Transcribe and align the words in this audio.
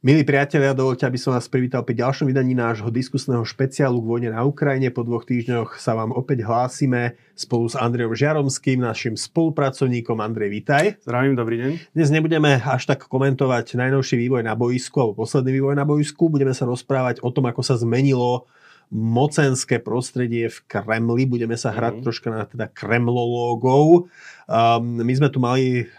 Milí 0.00 0.24
priatelia, 0.24 0.72
dovolte, 0.72 1.04
aby 1.04 1.20
som 1.20 1.36
vás 1.36 1.44
privítal 1.44 1.84
pri 1.84 2.00
ďalšom 2.00 2.32
vydaní 2.32 2.56
nášho 2.56 2.88
diskusného 2.88 3.44
špeciálu 3.44 4.00
k 4.00 4.08
vojne 4.08 4.30
na 4.32 4.48
Ukrajine. 4.48 4.88
Po 4.88 5.04
dvoch 5.04 5.28
týždňoch 5.28 5.76
sa 5.76 5.92
vám 5.92 6.16
opäť 6.16 6.40
hlásime 6.40 7.20
spolu 7.36 7.68
s 7.68 7.76
Andrejom 7.76 8.16
Žiaromským, 8.16 8.80
našim 8.80 9.12
spolupracovníkom. 9.12 10.24
Andrej, 10.24 10.56
vítaj. 10.56 10.96
Zdravím, 11.04 11.36
dobrý 11.36 11.56
deň. 11.60 11.72
Dnes 11.92 12.08
nebudeme 12.08 12.64
až 12.64 12.88
tak 12.88 13.12
komentovať 13.12 13.76
najnovší 13.76 14.16
vývoj 14.24 14.40
na 14.40 14.56
boisku 14.56 14.96
alebo 15.04 15.20
posledný 15.20 15.60
vývoj 15.60 15.76
na 15.76 15.84
boisku. 15.84 16.32
Budeme 16.32 16.56
sa 16.56 16.64
rozprávať 16.64 17.20
o 17.20 17.28
tom, 17.28 17.52
ako 17.52 17.60
sa 17.60 17.76
zmenilo 17.76 18.48
mocenské 18.88 19.84
prostredie 19.84 20.48
v 20.48 20.64
Kremli. 20.64 21.28
Budeme 21.28 21.60
sa 21.60 21.76
hrať 21.76 22.00
mm. 22.00 22.02
troška 22.08 22.28
na 22.32 22.48
teda 22.48 22.72
kremlológov. 22.72 24.08
Um, 24.48 25.04
my 25.04 25.12
sme 25.12 25.28
tu 25.28 25.44
mali 25.44 25.92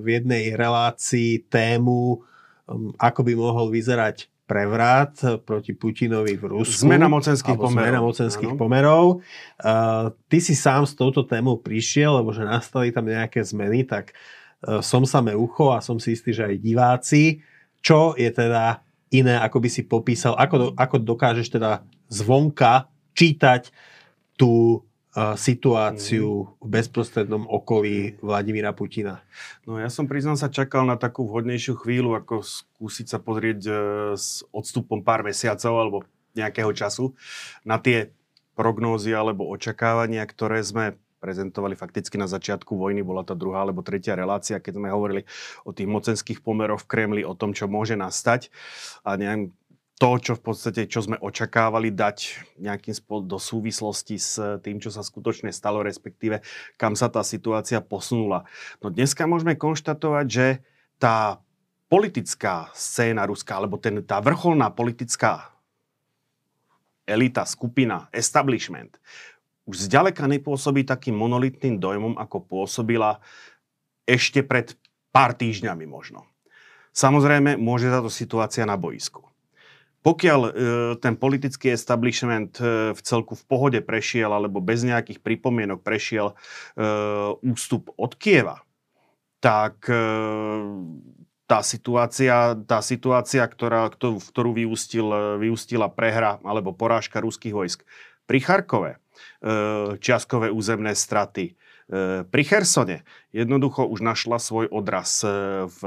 v 0.00 0.06
jednej 0.08 0.56
relácii 0.56 1.44
tému 1.52 2.24
ako 2.96 3.20
by 3.24 3.32
mohol 3.36 3.68
vyzerať 3.68 4.28
prevrat 4.44 5.16
proti 5.48 5.72
Putinovi 5.72 6.36
v 6.36 6.44
Rusku. 6.60 6.84
Zmena 6.84 7.08
mocenských 7.08 7.56
pomerov. 7.56 7.80
Zmena 7.80 8.00
mocenských 8.04 8.52
ano. 8.52 8.60
pomerov. 8.60 9.04
Uh, 9.56 10.12
ty 10.28 10.38
si 10.44 10.52
sám 10.52 10.84
s 10.84 10.92
touto 10.92 11.24
témou 11.24 11.56
prišiel, 11.56 12.20
lebo 12.20 12.28
že 12.36 12.44
nastali 12.44 12.92
tam 12.92 13.08
nejaké 13.08 13.40
zmeny, 13.40 13.88
tak 13.88 14.12
uh, 14.68 14.84
som 14.84 15.08
samé 15.08 15.32
ucho 15.32 15.72
a 15.72 15.80
som 15.80 15.96
si 15.96 16.12
istý, 16.12 16.36
že 16.36 16.44
aj 16.44 16.60
diváci. 16.60 17.40
Čo 17.80 18.12
je 18.20 18.28
teda 18.28 18.84
iné, 19.12 19.40
ako 19.40 19.64
by 19.64 19.68
si 19.72 19.82
popísal, 19.88 20.36
ako, 20.36 20.76
ako 20.76 20.96
dokážeš 21.00 21.56
teda 21.56 21.84
zvonka 22.12 22.92
čítať 23.16 23.72
tú 24.36 24.84
situáciu 25.14 26.58
v 26.58 26.68
bezprostrednom 26.68 27.46
okolí 27.46 28.18
Vladimíra 28.18 28.74
Putina? 28.74 29.22
No 29.62 29.78
ja 29.78 29.86
som 29.86 30.10
priznám 30.10 30.34
sa 30.34 30.50
čakal 30.50 30.82
na 30.82 30.98
takú 30.98 31.22
vhodnejšiu 31.30 31.78
chvíľu, 31.78 32.18
ako 32.18 32.42
skúsiť 32.42 33.06
sa 33.06 33.18
pozrieť 33.22 33.60
e, 33.62 33.72
s 34.18 34.42
odstupom 34.50 35.06
pár 35.06 35.22
mesiacov 35.22 35.72
alebo 35.78 35.98
nejakého 36.34 36.74
času 36.74 37.14
na 37.62 37.78
tie 37.78 38.10
prognózy 38.58 39.14
alebo 39.14 39.46
očakávania, 39.50 40.26
ktoré 40.26 40.58
sme 40.66 40.98
prezentovali 41.24 41.72
fakticky 41.72 42.20
na 42.20 42.28
začiatku 42.28 42.76
vojny, 42.76 43.00
bola 43.00 43.24
to 43.24 43.32
druhá 43.32 43.64
alebo 43.64 43.80
tretia 43.80 44.12
relácia, 44.12 44.60
keď 44.60 44.76
sme 44.76 44.92
hovorili 44.92 45.24
o 45.64 45.72
tých 45.72 45.88
mocenských 45.88 46.44
pomeroch 46.44 46.84
v 46.84 46.90
Kremli, 46.92 47.22
o 47.24 47.32
tom, 47.32 47.56
čo 47.56 47.64
môže 47.64 47.96
nastať. 47.96 48.52
A 49.08 49.16
neviem, 49.16 49.56
to, 49.94 50.10
čo 50.18 50.32
v 50.34 50.42
podstate, 50.42 50.90
čo 50.90 51.06
sme 51.06 51.14
očakávali 51.22 51.94
dať 51.94 52.42
nejakým 52.58 52.94
spôsobom 52.98 53.30
do 53.30 53.38
súvislosti 53.38 54.18
s 54.18 54.36
tým, 54.66 54.82
čo 54.82 54.90
sa 54.90 55.06
skutočne 55.06 55.54
stalo, 55.54 55.86
respektíve 55.86 56.42
kam 56.74 56.98
sa 56.98 57.06
tá 57.06 57.22
situácia 57.22 57.78
posunula. 57.78 58.42
No 58.82 58.90
dneska 58.90 59.30
môžeme 59.30 59.54
konštatovať, 59.54 60.26
že 60.26 60.46
tá 60.98 61.38
politická 61.86 62.74
scéna 62.74 63.22
ruská, 63.22 63.62
alebo 63.62 63.78
ten, 63.78 64.02
tá 64.02 64.18
vrcholná 64.18 64.66
politická 64.74 65.54
elita, 67.06 67.46
skupina, 67.46 68.10
establishment, 68.10 68.98
už 69.64 69.88
zďaleka 69.88 70.26
nepôsobí 70.26 70.84
takým 70.84 71.16
monolitným 71.16 71.80
dojmom, 71.80 72.18
ako 72.20 72.42
pôsobila 72.44 73.22
ešte 74.04 74.44
pred 74.44 74.76
pár 75.14 75.32
týždňami 75.32 75.86
možno. 75.88 76.26
Samozrejme, 76.92 77.56
môže 77.56 77.88
táto 77.88 78.12
situácia 78.12 78.66
na 78.68 78.76
boisku. 78.76 79.33
Pokiaľ 80.04 80.40
e, 80.44 80.50
ten 81.00 81.16
politický 81.16 81.72
establishment 81.72 82.60
e, 82.60 82.92
v 82.92 83.00
celku 83.00 83.32
v 83.32 83.44
pohode 83.48 83.80
prešiel 83.80 84.28
alebo 84.28 84.60
bez 84.60 84.84
nejakých 84.84 85.24
pripomienok 85.24 85.80
prešiel 85.80 86.32
e, 86.32 86.34
ústup 87.40 87.88
od 87.96 88.12
Kieva, 88.12 88.60
tak 89.40 89.84
tá 91.44 91.60
situácia, 91.60 92.56
tá 92.64 92.80
situácia 92.80 93.44
ktorá, 93.44 93.92
ktorú, 93.92 94.16
ktorú 94.16 94.56
vyústil, 94.56 95.36
vyústila 95.36 95.92
prehra 95.92 96.40
alebo 96.40 96.72
porážka 96.72 97.20
ruských 97.20 97.52
vojsk 97.52 97.84
pri 98.24 98.40
Charkove, 98.40 98.96
čiastkové 100.00 100.48
územné 100.48 100.96
straty, 100.96 101.52
e, 101.52 102.24
pri 102.24 102.42
Chersone 102.44 103.04
jednoducho 103.36 103.84
už 103.84 104.00
našla 104.00 104.40
svoj 104.40 104.72
odraz 104.72 105.20
v 105.68 105.80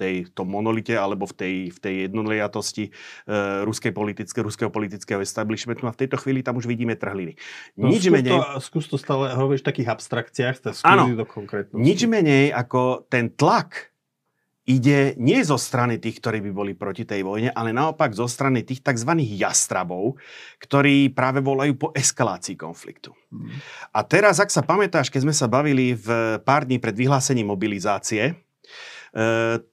tej, 0.00 0.14
tom 0.32 0.48
monolite 0.48 0.96
alebo 0.96 1.28
v 1.28 1.34
tej, 1.36 1.54
v 1.76 1.78
tej 1.78 1.94
jednoliatosti 2.08 2.88
uh, 2.88 3.68
ruskej 3.68 3.92
politické, 3.92 4.40
ruského 4.40 4.72
politického 4.72 5.20
establishmentu 5.20 5.84
a 5.84 5.92
v 5.92 6.00
tejto 6.00 6.16
chvíli 6.16 6.40
tam 6.40 6.56
už 6.56 6.64
vidíme 6.64 6.96
trhliny. 6.96 7.36
No, 7.76 7.92
nič 7.92 8.08
skús 8.08 8.16
menej... 8.16 8.32
To, 8.32 8.56
skús 8.64 8.86
to 8.88 8.96
stále 8.96 9.28
hovoríš 9.36 9.60
v 9.60 9.68
takých 9.68 9.88
abstrakciách, 9.92 10.56
áno, 10.88 11.12
do 11.12 11.28
konkrétnosti. 11.28 11.76
Nič 11.76 12.08
menej 12.08 12.56
ako 12.56 13.04
ten 13.12 13.28
tlak 13.36 13.92
ide 14.70 15.18
nie 15.18 15.40
zo 15.42 15.58
strany 15.58 15.98
tých, 15.98 16.22
ktorí 16.22 16.38
by 16.46 16.50
boli 16.54 16.72
proti 16.78 17.02
tej 17.02 17.26
vojne, 17.26 17.50
ale 17.50 17.74
naopak 17.74 18.14
zo 18.14 18.30
strany 18.30 18.62
tých 18.62 18.84
tzv. 18.86 19.18
jastrabov, 19.34 20.14
ktorí 20.62 21.10
práve 21.10 21.42
volajú 21.42 21.74
po 21.74 21.88
eskalácii 21.90 22.54
konfliktu. 22.54 23.10
Hmm. 23.34 23.50
A 23.90 24.06
teraz, 24.06 24.38
ak 24.38 24.52
sa 24.52 24.62
pamätáš, 24.62 25.10
keď 25.10 25.26
sme 25.26 25.34
sa 25.34 25.50
bavili 25.50 25.98
v 25.98 26.38
pár 26.46 26.68
dní 26.70 26.78
pred 26.78 26.94
vyhlásením 26.94 27.50
mobilizácie, 27.50 28.38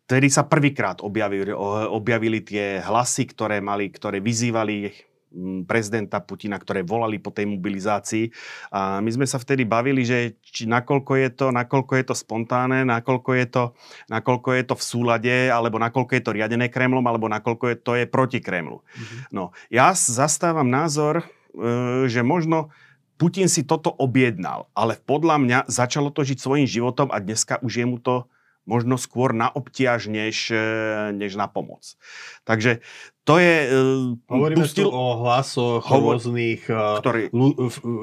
Tedy 0.07 0.27
sa 0.33 0.49
prvýkrát 0.49 0.97
objavili, 1.05 1.53
objavili 1.93 2.41
tie 2.41 2.81
hlasy, 2.81 3.29
ktoré 3.29 3.61
mali, 3.61 3.93
ktoré 3.93 4.17
vyzývali 4.17 4.89
mm, 5.29 5.69
prezidenta 5.69 6.17
Putina, 6.25 6.57
ktoré 6.57 6.81
volali 6.81 7.21
po 7.21 7.29
tej 7.29 7.45
mobilizácii. 7.45 8.33
A 8.73 8.97
my 8.97 9.09
sme 9.13 9.29
sa 9.29 9.37
vtedy 9.37 9.61
bavili, 9.61 10.01
že 10.01 10.41
či, 10.41 10.65
nakoľko, 10.65 11.13
je 11.21 11.29
to, 11.37 11.45
nakoľko 11.53 11.93
je 12.01 12.05
to 12.09 12.15
spontánne, 12.17 12.81
nakoľko 12.89 13.31
je 13.37 13.45
to, 13.45 13.63
nakoľko 14.09 14.49
je 14.57 14.63
to 14.65 14.73
v 14.73 14.83
súlade, 14.83 15.35
alebo 15.53 15.77
nakoľko 15.77 16.11
je 16.17 16.23
to 16.25 16.33
riadené 16.33 16.73
Kremlom, 16.73 17.05
alebo 17.05 17.29
nakoľko 17.29 17.65
je 17.69 17.77
to 17.77 17.91
je 17.93 18.05
proti 18.09 18.41
Kremlu. 18.41 18.81
Mm-hmm. 18.81 19.19
No, 19.37 19.53
ja 19.69 19.93
zastávam 19.93 20.65
názor, 20.65 21.21
e, 21.21 22.09
že 22.09 22.25
možno 22.25 22.73
Putin 23.21 23.49
si 23.49 23.65
toto 23.65 23.93
objednal, 23.93 24.69
ale 24.73 24.97
podľa 24.97 25.37
mňa 25.41 25.59
začalo 25.69 26.09
to 26.09 26.25
žiť 26.25 26.37
svojim 26.41 26.69
životom 26.69 27.09
a 27.13 27.21
dneska 27.21 27.61
už 27.61 27.81
je 27.81 27.85
mu 27.85 28.01
to 28.01 28.25
možno 28.67 28.99
skôr 28.99 29.31
na 29.31 29.47
obťaž, 29.47 30.11
než, 30.11 30.51
e, 30.51 30.59
než 31.15 31.39
na 31.39 31.47
pomoc. 31.47 31.95
Takže 32.43 32.83
to 33.23 33.39
je... 33.39 33.55
E, 33.63 33.79
Hovoríme 34.27 34.67
pustil... 34.67 34.85
tu 34.85 34.91
o 34.91 35.23
hlasoch 35.23 35.87
hovor... 35.87 36.19
rôznych 36.19 36.67
e, 36.67 36.75
ktorý... 36.99 37.21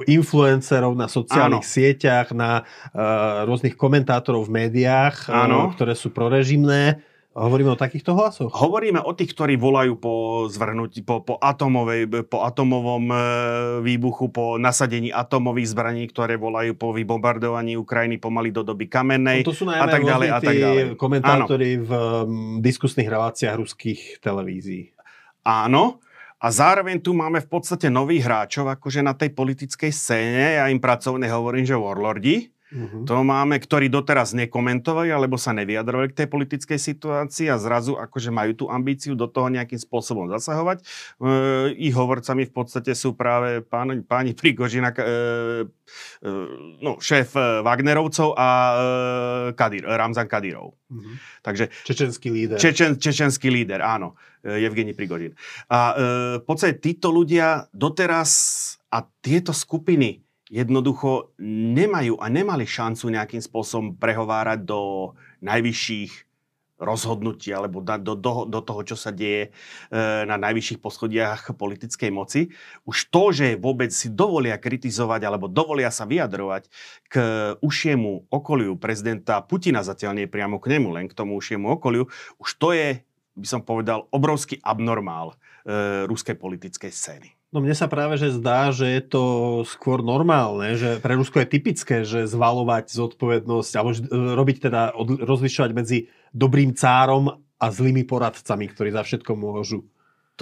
influencerov 0.08 0.97
na 0.97 1.06
sociálnych 1.06 1.62
Áno. 1.62 1.72
sieťach, 1.76 2.32
na 2.32 2.64
uh, 2.64 3.44
rôznych 3.44 3.76
komentátorov 3.76 4.48
v 4.48 4.64
médiách, 4.64 5.28
Áno. 5.28 5.69
ktoré 5.76 5.92
sú 5.92 6.10
prorežimné 6.10 7.04
Hovoríme 7.34 7.75
o 7.75 7.78
takýchto 7.78 8.15
hlasoch? 8.15 8.55
Hovoríme 8.55 9.03
o 9.03 9.11
tých, 9.11 9.34
ktorí 9.34 9.59
volajú 9.59 9.99
po 9.99 10.12
zvrhnutí, 10.47 11.03
po, 11.03 11.19
po, 11.19 11.34
atomovej, 11.43 12.31
po 12.31 12.47
atomovom 12.47 13.11
e, 13.11 13.19
výbuchu, 13.83 14.31
po 14.31 14.55
nasadení 14.55 15.11
atomových 15.11 15.75
zbraní, 15.75 16.06
ktoré 16.06 16.39
volajú 16.39 16.78
po 16.78 16.95
vybombardovaní 16.95 17.75
Ukrajiny 17.75 18.22
pomaly 18.22 18.55
do 18.55 18.62
doby 18.62 18.87
kamennej 18.87 19.43
no 19.43 19.50
to 19.50 19.56
sú 19.59 19.67
a 19.67 19.83
tak 19.91 20.06
ďalej 20.06 20.28
a 20.31 20.39
tak 20.39 20.55
ďalej. 20.55 20.84
komentátori 20.95 21.71
Áno. 21.75 21.83
v 21.83 21.91
um, 21.91 22.03
diskusných 22.62 23.11
reláciách 23.11 23.59
ruských 23.59 24.22
televízií. 24.22 24.95
Áno, 25.43 25.99
a 26.39 26.47
zároveň 26.55 27.03
tu 27.03 27.19
máme 27.19 27.43
v 27.43 27.51
podstate 27.51 27.91
nových 27.91 28.31
hráčov, 28.31 28.71
akože 28.71 29.03
na 29.03 29.19
tej 29.19 29.34
politickej 29.34 29.91
scéne, 29.91 30.62
ja 30.62 30.71
im 30.71 30.78
pracovne 30.78 31.27
hovorím, 31.27 31.66
že 31.66 31.75
warlordi, 31.75 32.53
Uh-huh. 32.74 33.06
To 33.06 33.22
máme, 33.22 33.62
ktorí 33.62 33.86
doteraz 33.86 34.34
nekomentovali 34.34 35.14
alebo 35.14 35.38
sa 35.38 35.54
nevyjadrovali 35.54 36.10
k 36.10 36.18
tej 36.24 36.28
politickej 36.28 36.78
situácii 36.82 37.46
a 37.46 37.56
zrazu 37.62 37.94
akože 37.94 38.34
majú 38.34 38.52
tú 38.58 38.64
ambíciu 38.66 39.14
do 39.14 39.30
toho 39.30 39.46
nejakým 39.46 39.78
spôsobom 39.78 40.26
zasahovať. 40.26 40.82
E, 40.82 40.84
ich 41.78 41.94
hovorcami 41.94 42.50
v 42.50 42.53
podstate 42.53 42.98
sú 42.98 43.15
práve 43.15 43.62
pán, 43.62 44.03
páni 44.03 44.34
Prigožina, 44.34 44.91
e, 44.91 45.03
e, 45.06 46.30
no, 46.82 46.98
šéf 46.98 47.38
Wagnerovcov 47.62 48.34
a 48.34 48.48
e, 48.50 48.77
Kadir, 49.54 49.86
Ramzan 49.86 50.27
Kadyrov. 50.27 50.74
Uh-huh. 50.74 51.15
Takže, 51.47 51.70
čečenský 51.86 52.34
líder. 52.34 52.59
Čečen, 52.59 52.98
čečenský 52.98 53.54
líder, 53.54 53.86
áno. 53.86 54.18
Evgeni 54.44 54.92
Prigožin. 54.92 55.32
A 55.72 55.78
e, 55.80 55.92
v 56.36 56.44
podstate 56.44 56.77
títo 56.77 57.09
ľudia 57.09 57.65
doteraz 57.72 58.30
a 58.92 59.00
tieto 59.24 59.56
skupiny 59.56 60.23
jednoducho 60.54 61.34
nemajú 61.42 62.15
a 62.22 62.30
nemali 62.30 62.62
šancu 62.62 63.10
nejakým 63.10 63.42
spôsobom 63.42 63.98
prehovárať 63.98 64.62
do 64.62 65.12
najvyšších 65.42 66.30
rozhodnutí 66.74 67.54
alebo 67.54 67.78
do, 67.83 68.15
do, 68.15 68.47
do 68.47 68.60
toho, 68.60 68.83
čo 68.83 68.97
sa 68.98 69.15
deje 69.15 69.48
e, 69.48 69.51
na 70.27 70.34
najvyšších 70.34 70.83
poschodiach 70.83 71.54
politickej 71.54 72.10
moci. 72.10 72.51
Už 72.83 73.10
to, 73.10 73.30
že 73.30 73.54
vôbec 73.54 73.95
si 73.95 74.10
dovolia 74.10 74.59
kritizovať 74.59 75.22
alebo 75.22 75.47
dovolia 75.47 75.95
sa 75.95 76.03
vyjadrovať 76.06 76.66
k 77.06 77.15
ušiemu 77.62 78.27
okoliu 78.27 78.74
prezidenta 78.74 79.39
Putina, 79.42 79.86
zatiaľ 79.86 80.22
nie 80.22 80.27
priamo 80.30 80.59
k 80.59 80.74
nemu, 80.77 80.89
len 80.95 81.06
k 81.06 81.16
tomu 81.16 81.39
ušiemu 81.39 81.78
okoliu, 81.78 82.10
už 82.42 82.51
to 82.59 82.74
je, 82.74 83.03
by 83.39 83.47
som 83.47 83.62
povedal, 83.62 84.10
obrovský 84.10 84.59
abnormál 84.62 85.34
e, 85.34 86.06
ruskej 86.10 86.34
politickej 86.34 86.91
scény. 86.91 87.34
No 87.54 87.62
mne 87.62 87.78
sa 87.78 87.86
práve 87.86 88.18
že 88.18 88.34
zdá, 88.34 88.74
že 88.74 88.91
je 88.98 89.03
to 89.06 89.22
skôr 89.62 90.03
normálne, 90.03 90.74
že 90.74 90.98
pre 90.98 91.15
Rusko 91.15 91.39
je 91.39 91.53
typické, 91.54 92.03
že 92.03 92.27
zvalovať 92.27 92.91
zodpovednosť 92.91 93.72
alebo 93.78 93.95
robiť 94.10 94.56
teda 94.59 94.91
rozlišovať 95.22 95.71
medzi 95.71 96.10
dobrým 96.34 96.74
cárom 96.74 97.30
a 97.54 97.66
zlými 97.71 98.03
poradcami, 98.10 98.66
ktorí 98.74 98.91
za 98.91 99.06
všetko 99.06 99.39
môžu. 99.39 99.86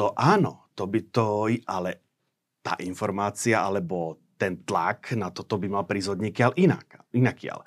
To 0.01 0.17
áno, 0.17 0.73
to 0.73 0.89
by 0.89 1.01
to, 1.13 1.53
ale 1.69 2.01
tá 2.65 2.81
informácia 2.81 3.61
alebo 3.61 4.17
ten 4.41 4.65
tlak 4.65 5.13
na 5.13 5.29
toto 5.29 5.61
by 5.61 5.69
mal 5.69 5.85
prísť 5.85 6.17
od 6.17 6.23
niekiaľ 6.25 6.51
inak, 6.57 7.13
inakiaľ. 7.13 7.63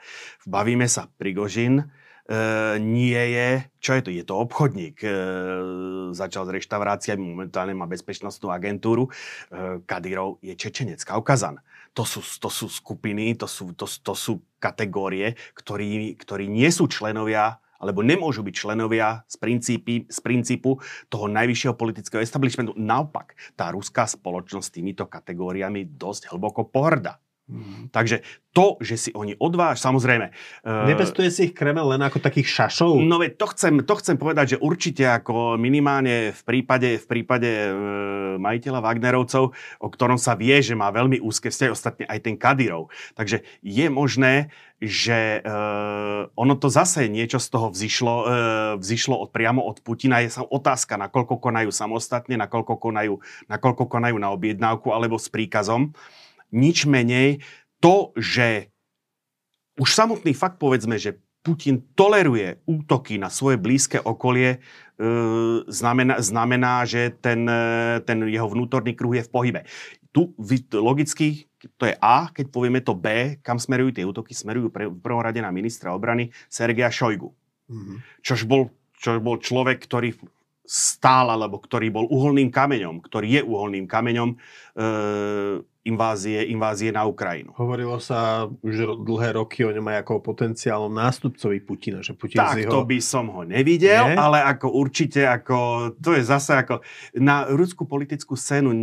Bavíme 0.50 0.89
sa, 0.89 1.06
Prigožin 1.06 1.80
e, 1.80 1.86
nie 2.81 3.22
je, 3.38 3.50
čo 3.77 3.92
je 3.94 4.01
to? 4.01 4.10
Je 4.10 4.25
to 4.25 4.42
obchodník. 4.42 4.98
E, 5.06 5.10
začal 6.18 6.50
s 6.50 6.54
reštauráciami, 6.57 7.22
momentálne 7.22 7.77
má 7.77 7.86
bezpečnostnú 7.86 8.50
agentúru. 8.50 9.06
E, 9.06 9.12
Kadyrov 9.86 10.42
je 10.42 10.57
Čečenec, 10.57 11.06
Kaukazan. 11.06 11.62
To 11.94 12.01
sú, 12.01 12.25
to 12.42 12.50
sú 12.50 12.66
skupiny, 12.66 13.38
to 13.38 13.45
sú, 13.45 13.77
to, 13.77 13.86
to 13.86 14.13
sú 14.18 14.42
kategórie, 14.57 15.38
ktorí, 15.54 16.18
ktorí 16.18 16.50
nie 16.50 16.68
sú 16.74 16.89
členovia 16.89 17.62
alebo 17.75 18.01
nemôžu 18.01 18.42
byť 18.42 18.56
členovia 18.56 19.21
z, 19.30 19.36
princípy, 19.38 19.94
z 20.10 20.19
princípu 20.24 20.80
toho 21.12 21.25
najvyššieho 21.30 21.75
politického 21.78 22.24
establishmentu. 22.24 22.74
Naopak, 22.74 23.38
tá 23.54 23.69
ruská 23.69 24.10
spoločnosť 24.10 24.81
týmito 24.81 25.06
kategóriami 25.06 25.86
dosť 25.86 26.33
hlboko 26.33 26.66
pohrda. 26.66 27.21
Mm. 27.45 27.94
Takže 27.94 28.25
to, 28.50 28.81
že 28.81 28.95
si 28.97 29.09
oni 29.13 29.38
odváž, 29.38 29.77
samozrejme... 29.77 30.33
Uh, 30.65 30.89
Nepestuje 30.89 31.30
si 31.30 31.42
ich 31.51 31.53
Kreml 31.53 31.94
len 31.94 32.01
ako 32.01 32.18
takých 32.18 32.50
šašov? 32.50 32.97
No 33.06 33.21
veď 33.21 33.38
to 33.38 33.45
chcem, 33.53 33.74
to 33.86 33.94
chcem 34.01 34.18
povedať, 34.18 34.57
že 34.57 34.62
určite 34.63 35.06
ako 35.06 35.53
minimálne 35.53 36.33
v 36.33 36.42
prípade, 36.42 36.97
v 36.97 37.06
prípade 37.06 37.51
uh, 37.69 38.42
majiteľa 38.42 38.81
Wagnerovcov, 38.81 39.53
o 39.53 39.88
ktorom 39.94 40.18
sa 40.18 40.33
vie, 40.33 40.57
že 40.57 40.74
má 40.74 40.89
veľmi 40.89 41.21
úzke 41.21 41.53
vzťahy, 41.53 41.69
ostatne 41.69 42.06
aj 42.09 42.19
ten 42.25 42.33
Kadyrov. 42.33 42.89
Takže 43.13 43.45
je 43.62 43.86
možné, 43.94 44.50
že 44.81 45.45
uh, 45.45 46.25
ono 46.33 46.57
to 46.57 46.74
zase 46.74 47.06
niečo 47.06 47.38
z 47.38 47.47
toho 47.53 47.69
vzýšlo, 47.69 48.15
uh, 48.25 48.27
vzýšlo 48.81 49.21
od, 49.21 49.30
priamo 49.30 49.62
od 49.62 49.86
Putina. 49.86 50.25
Je 50.25 50.33
sa 50.33 50.42
otázka, 50.42 50.97
nakoľko 50.97 51.38
konajú 51.38 51.69
samostatne, 51.69 52.42
nakoľko 52.42 52.74
konajú, 52.81 53.21
nakoľko 53.53 53.86
konajú 53.86 54.18
na 54.18 54.33
objednávku 54.33 54.89
alebo 54.89 55.21
s 55.21 55.30
príkazom. 55.30 55.94
Nič 56.56 56.88
menej 56.88 57.44
to, 57.84 58.16
že 58.16 58.72
už 59.75 59.92
samotný 59.92 60.31
fakt 60.31 60.56
povedzme, 60.56 60.96
že 60.96 61.19
Putin 61.46 61.86
toleruje 61.94 62.57
útoky 62.66 63.22
na 63.22 63.30
svoje 63.30 63.62
blízke 63.62 64.02
okolie, 64.02 64.57
e, 64.57 64.60
znamená, 65.69 66.18
znamená, 66.18 66.90
že 66.90 67.13
ten, 67.22 67.46
e, 67.46 68.02
ten 68.02 68.25
jeho 68.25 68.50
vnútorný 68.50 68.98
kruh 68.98 69.22
je 69.22 69.28
v 69.30 69.30
pohybe. 69.30 69.62
Tu 70.10 70.25
logicky, 70.74 71.46
to 71.78 71.86
je 71.86 71.94
A, 72.02 72.34
keď 72.34 72.50
povieme 72.50 72.81
to 72.81 72.98
B, 72.98 73.38
kam 73.46 73.62
smerujú 73.62 73.94
tie 73.94 74.10
útoky, 74.10 74.34
smerujú 74.34 74.74
pre, 74.74 74.90
v 74.90 74.98
prvom 74.98 75.22
rade 75.22 75.38
na 75.38 75.54
ministra 75.54 75.94
obrany 75.94 76.34
Sergeja 76.50 76.90
Šojgu. 76.90 77.30
Mm-hmm. 77.69 77.98
Čož, 78.25 78.50
bol, 78.50 78.74
čož 78.98 79.22
bol 79.22 79.38
človek, 79.38 79.86
ktorý 79.86 80.18
stál, 80.65 81.29
alebo 81.29 81.62
ktorý 81.62 81.94
bol 81.94 82.06
uholným 82.09 82.50
kameňom, 82.50 83.01
ktorý 83.06 83.39
je 83.39 83.41
uholným 83.45 83.85
kameňom 83.85 84.29
e, 84.33 84.38
invázie, 85.85 86.50
invázie 86.50 86.89
na 86.89 87.06
Ukrajinu. 87.06 87.53
Hovorilo 87.53 88.01
sa 88.01 88.50
už 88.65 89.06
dlhé 89.06 89.38
roky 89.38 89.62
o 89.62 89.69
ňom 89.69 89.85
aj 89.94 89.97
ako 90.01 90.12
o 90.17 90.25
potenciálnom 90.25 90.89
nástupcovi 90.89 91.62
Putina. 91.62 92.01
Že 92.01 92.17
Putin 92.17 92.41
tak, 92.41 92.57
jeho... 92.57 92.73
to 92.73 92.81
by 92.89 92.97
som 92.97 93.29
ho 93.29 93.45
nevidel, 93.45 94.09
Nie? 94.09 94.17
ale 94.17 94.41
ako 94.41 94.73
určite, 94.73 95.29
ako, 95.29 95.94
to 96.01 96.17
je 96.17 96.25
zase 96.25 96.57
ako 96.57 96.81
na 97.13 97.45
ruskú 97.53 97.85
politickú 97.85 98.33
scénu 98.33 98.73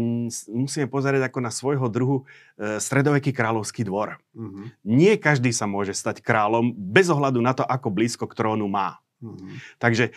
musíme 0.55 0.87
pozerať 0.87 1.27
ako 1.27 1.39
na 1.43 1.51
svojho 1.51 1.91
druhu 1.91 2.23
e, 2.55 2.79
stredoveký 2.79 3.35
kráľovský 3.35 3.83
dvor. 3.83 4.23
Uh-huh. 4.39 4.71
Nie 4.87 5.19
každý 5.19 5.51
sa 5.51 5.67
môže 5.67 5.99
stať 5.99 6.23
kráľom 6.23 6.71
bez 6.71 7.11
ohľadu 7.11 7.43
na 7.43 7.51
to, 7.51 7.67
ako 7.67 7.91
blízko 7.91 8.31
k 8.31 8.39
trónu 8.39 8.71
má. 8.71 9.02
Mm-hmm. 9.23 9.79
Takže 9.79 10.05
e, 10.11 10.13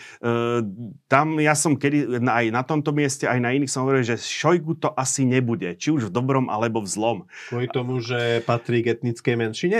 tam 1.05 1.37
ja 1.37 1.53
som 1.53 1.77
kedy, 1.77 2.19
aj 2.25 2.45
na 2.49 2.65
tomto 2.65 2.89
mieste, 2.89 3.29
aj 3.29 3.37
na 3.37 3.53
iných 3.53 3.69
som 3.69 3.85
hovoril, 3.85 4.01
že 4.01 4.17
Šojgu 4.17 4.81
to 4.81 4.89
asi 4.97 5.23
nebude, 5.29 5.77
či 5.77 5.93
už 5.93 6.09
v 6.09 6.13
dobrom 6.13 6.49
alebo 6.49 6.81
v 6.81 6.89
zlom. 6.89 7.17
Kvôli 7.53 7.69
tomu, 7.69 8.01
že 8.01 8.41
patrí 8.43 8.81
k 8.81 8.97
etnickej 8.97 9.35
menšine? 9.37 9.79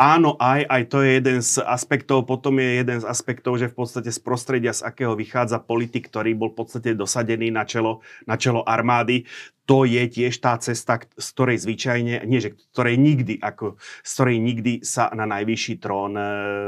Áno, 0.00 0.32
aj, 0.40 0.64
aj 0.64 0.82
to 0.88 1.04
je 1.04 1.10
jeden 1.20 1.44
z 1.44 1.60
aspektov. 1.60 2.24
Potom 2.24 2.56
je 2.56 2.80
jeden 2.80 3.04
z 3.04 3.04
aspektov, 3.04 3.60
že 3.60 3.68
v 3.68 3.84
podstate 3.84 4.08
z 4.08 4.16
prostredia, 4.16 4.72
z 4.72 4.80
akého 4.80 5.12
vychádza 5.12 5.60
politik, 5.60 6.08
ktorý 6.08 6.32
bol 6.32 6.56
v 6.56 6.64
podstate 6.64 6.96
dosadený 6.96 7.52
na 7.52 7.68
čelo, 7.68 8.00
na 8.24 8.40
čelo 8.40 8.64
armády, 8.64 9.28
to 9.70 9.86
je 9.86 10.02
tiež 10.10 10.34
tá 10.42 10.58
cesta, 10.58 10.98
z 10.98 11.26
ktorej 11.30 11.62
zvyčajne, 11.62 12.26
nie 12.26 12.42
že 12.42 12.58
ktorej 12.74 12.98
nikdy, 12.98 13.38
ako, 13.38 13.78
z 14.02 14.10
ktorej 14.18 14.42
nikdy 14.42 14.72
sa 14.82 15.14
na 15.14 15.30
najvyšší 15.30 15.78
trón 15.78 16.18
e, 16.18 16.22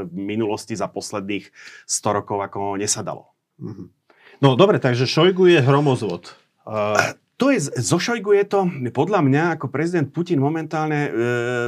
v 0.07 0.15
minulosti 0.15 0.71
za 0.71 0.87
posledných 0.87 1.51
100 1.83 2.17
rokov 2.23 2.39
ako 2.39 2.79
nesadalo. 2.79 3.35
Mhm. 3.59 3.91
No 4.39 4.55
dobre, 4.55 4.79
takže 4.79 5.03
Šojgu 5.03 5.51
je 5.51 5.59
hromozvod. 5.59 6.31
Uh 6.63 6.95
to 7.43 7.51
je, 7.51 7.59
zo 7.59 7.99
Šojgu 7.99 8.39
je 8.39 8.45
to, 8.47 8.59
podľa 8.95 9.19
mňa, 9.19 9.43
ako 9.59 9.67
prezident 9.67 10.07
Putin 10.07 10.39
momentálne 10.39 11.01
e, 11.03 11.11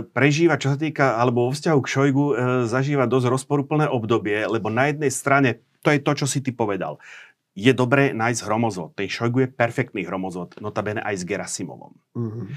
prežíva, 0.08 0.56
čo 0.56 0.72
sa 0.72 0.80
týka, 0.80 1.20
alebo 1.20 1.50
vo 1.50 1.52
vzťahu 1.52 1.80
k 1.84 1.92
Šojgu, 1.92 2.26
e, 2.32 2.34
zažíva 2.70 3.12
dosť 3.12 3.28
rozporúplné 3.28 3.92
obdobie, 3.92 4.40
lebo 4.48 4.72
na 4.72 4.88
jednej 4.88 5.12
strane, 5.12 5.60
to 5.84 5.92
je 5.92 6.00
to, 6.00 6.12
čo 6.16 6.26
si 6.32 6.40
ty 6.40 6.56
povedal, 6.56 6.96
je 7.56 7.72
dobré 7.72 8.12
nájsť 8.12 8.52
hromozvod. 8.52 9.00
Ten 9.00 9.08
Šojgu 9.08 9.48
je 9.48 9.50
perfektný 9.50 10.04
hromozvod, 10.04 10.60
notabene 10.60 11.00
aj 11.00 11.16
s 11.16 11.24
Gerasimovom. 11.24 11.96
Mm-hmm. 12.12 12.46
E, 12.52 12.56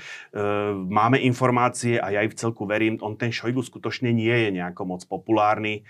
máme 0.90 1.22
informácie 1.22 2.02
a 2.02 2.10
ja 2.10 2.26
aj 2.26 2.34
v 2.34 2.38
celku 2.42 2.66
verím, 2.66 2.98
on 2.98 3.14
ten 3.14 3.30
Šojgu 3.30 3.62
skutočne 3.62 4.10
nie 4.10 4.34
je 4.34 4.50
nejako 4.58 4.82
moc 4.90 5.06
populárny 5.06 5.80
e, 5.80 5.82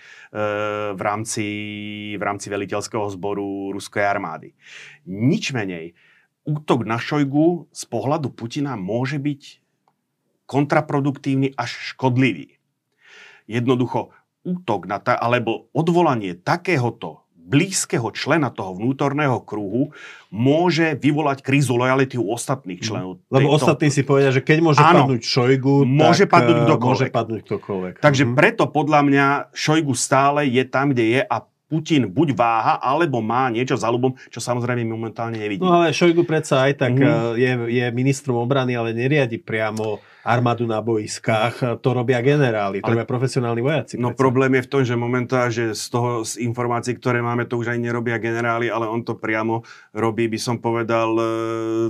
v, 0.92 1.00
rámci, 1.00 1.46
v 2.20 2.22
rámci 2.22 2.52
veliteľského 2.52 3.08
zboru 3.08 3.72
ruskej 3.72 4.04
armády. 4.04 4.52
Nič 5.08 5.56
menej, 5.56 5.96
útok 6.44 6.84
na 6.84 7.00
Šojgu 7.00 7.72
z 7.72 7.82
pohľadu 7.88 8.28
Putina 8.36 8.76
môže 8.76 9.16
byť 9.16 9.64
kontraproduktívny 10.44 11.56
až 11.56 11.96
škodlivý. 11.96 12.60
Jednoducho 13.48 14.12
útok 14.44 14.84
na 14.84 15.00
ta, 15.00 15.16
alebo 15.16 15.72
odvolanie 15.72 16.36
takéhoto 16.36 17.27
blízkeho 17.48 18.12
člena 18.12 18.52
toho 18.52 18.76
vnútorného 18.76 19.40
kruhu 19.40 19.96
môže 20.28 20.92
vyvolať 21.00 21.40
krízu 21.40 21.80
lojality 21.80 22.20
u 22.20 22.28
ostatných 22.28 22.84
členov. 22.84 23.24
Lebo 23.32 23.48
tejto... 23.48 23.56
ostatní 23.64 23.88
si 23.88 24.04
povedia, 24.04 24.28
že 24.28 24.44
keď 24.44 24.58
môže 24.60 24.80
Áno, 24.84 25.08
padnúť 25.08 25.22
Šojgu, 25.24 25.88
môže 25.88 26.28
tak 26.28 26.32
padnúť 26.36 26.56
kdokoľvek. 26.68 26.92
Môže 26.92 27.06
padnúť 27.08 27.40
ktokoľvek. 27.48 27.94
Takže 28.04 28.24
mm-hmm. 28.28 28.38
preto 28.38 28.64
podľa 28.68 29.00
mňa 29.08 29.26
Šojgu 29.56 29.94
stále 29.96 30.44
je 30.52 30.64
tam, 30.68 30.92
kde 30.92 31.04
je 31.16 31.20
a 31.24 31.36
Putin 31.68 32.08
buď 32.08 32.32
váha, 32.32 32.74
alebo 32.80 33.20
má 33.20 33.52
niečo 33.52 33.76
za 33.76 33.92
ľubom, 33.92 34.16
čo 34.32 34.40
samozrejme 34.40 34.88
momentálne 34.88 35.36
nevidí. 35.36 35.60
No 35.60 35.84
ale 35.84 35.92
Šojgu 35.92 36.24
predsa 36.24 36.64
aj 36.64 36.80
tak 36.80 36.96
mm. 36.96 37.36
je, 37.36 37.52
je 37.68 37.86
ministrom 37.92 38.40
obrany, 38.40 38.72
ale 38.72 38.96
neriadi 38.96 39.36
priamo 39.36 40.00
armádu 40.28 40.68
na 40.68 40.84
boiskách, 40.84 41.80
to 41.80 41.88
robia 41.96 42.20
generáli, 42.20 42.84
to 42.84 42.92
Ale, 42.92 43.00
robia 43.00 43.08
profesionálni 43.08 43.62
vojaci. 43.64 43.94
No 43.96 44.12
predsa. 44.12 44.20
problém 44.20 44.52
je 44.60 44.62
v 44.64 44.68
tom, 44.68 44.82
že 44.84 44.94
momentálne, 44.98 45.52
že 45.52 45.64
z 45.72 45.84
toho 45.88 46.10
z 46.20 46.44
informácií, 46.44 47.00
ktoré 47.00 47.24
máme, 47.24 47.48
to 47.48 47.56
už 47.56 47.72
aj 47.72 47.78
nerobia 47.80 48.20
generáli, 48.20 48.68
ale 48.68 48.84
on 48.84 49.00
to 49.00 49.16
priamo 49.16 49.64
robí, 49.96 50.28
by 50.28 50.36
som 50.36 50.60
povedal, 50.60 51.16
e, 51.16 51.24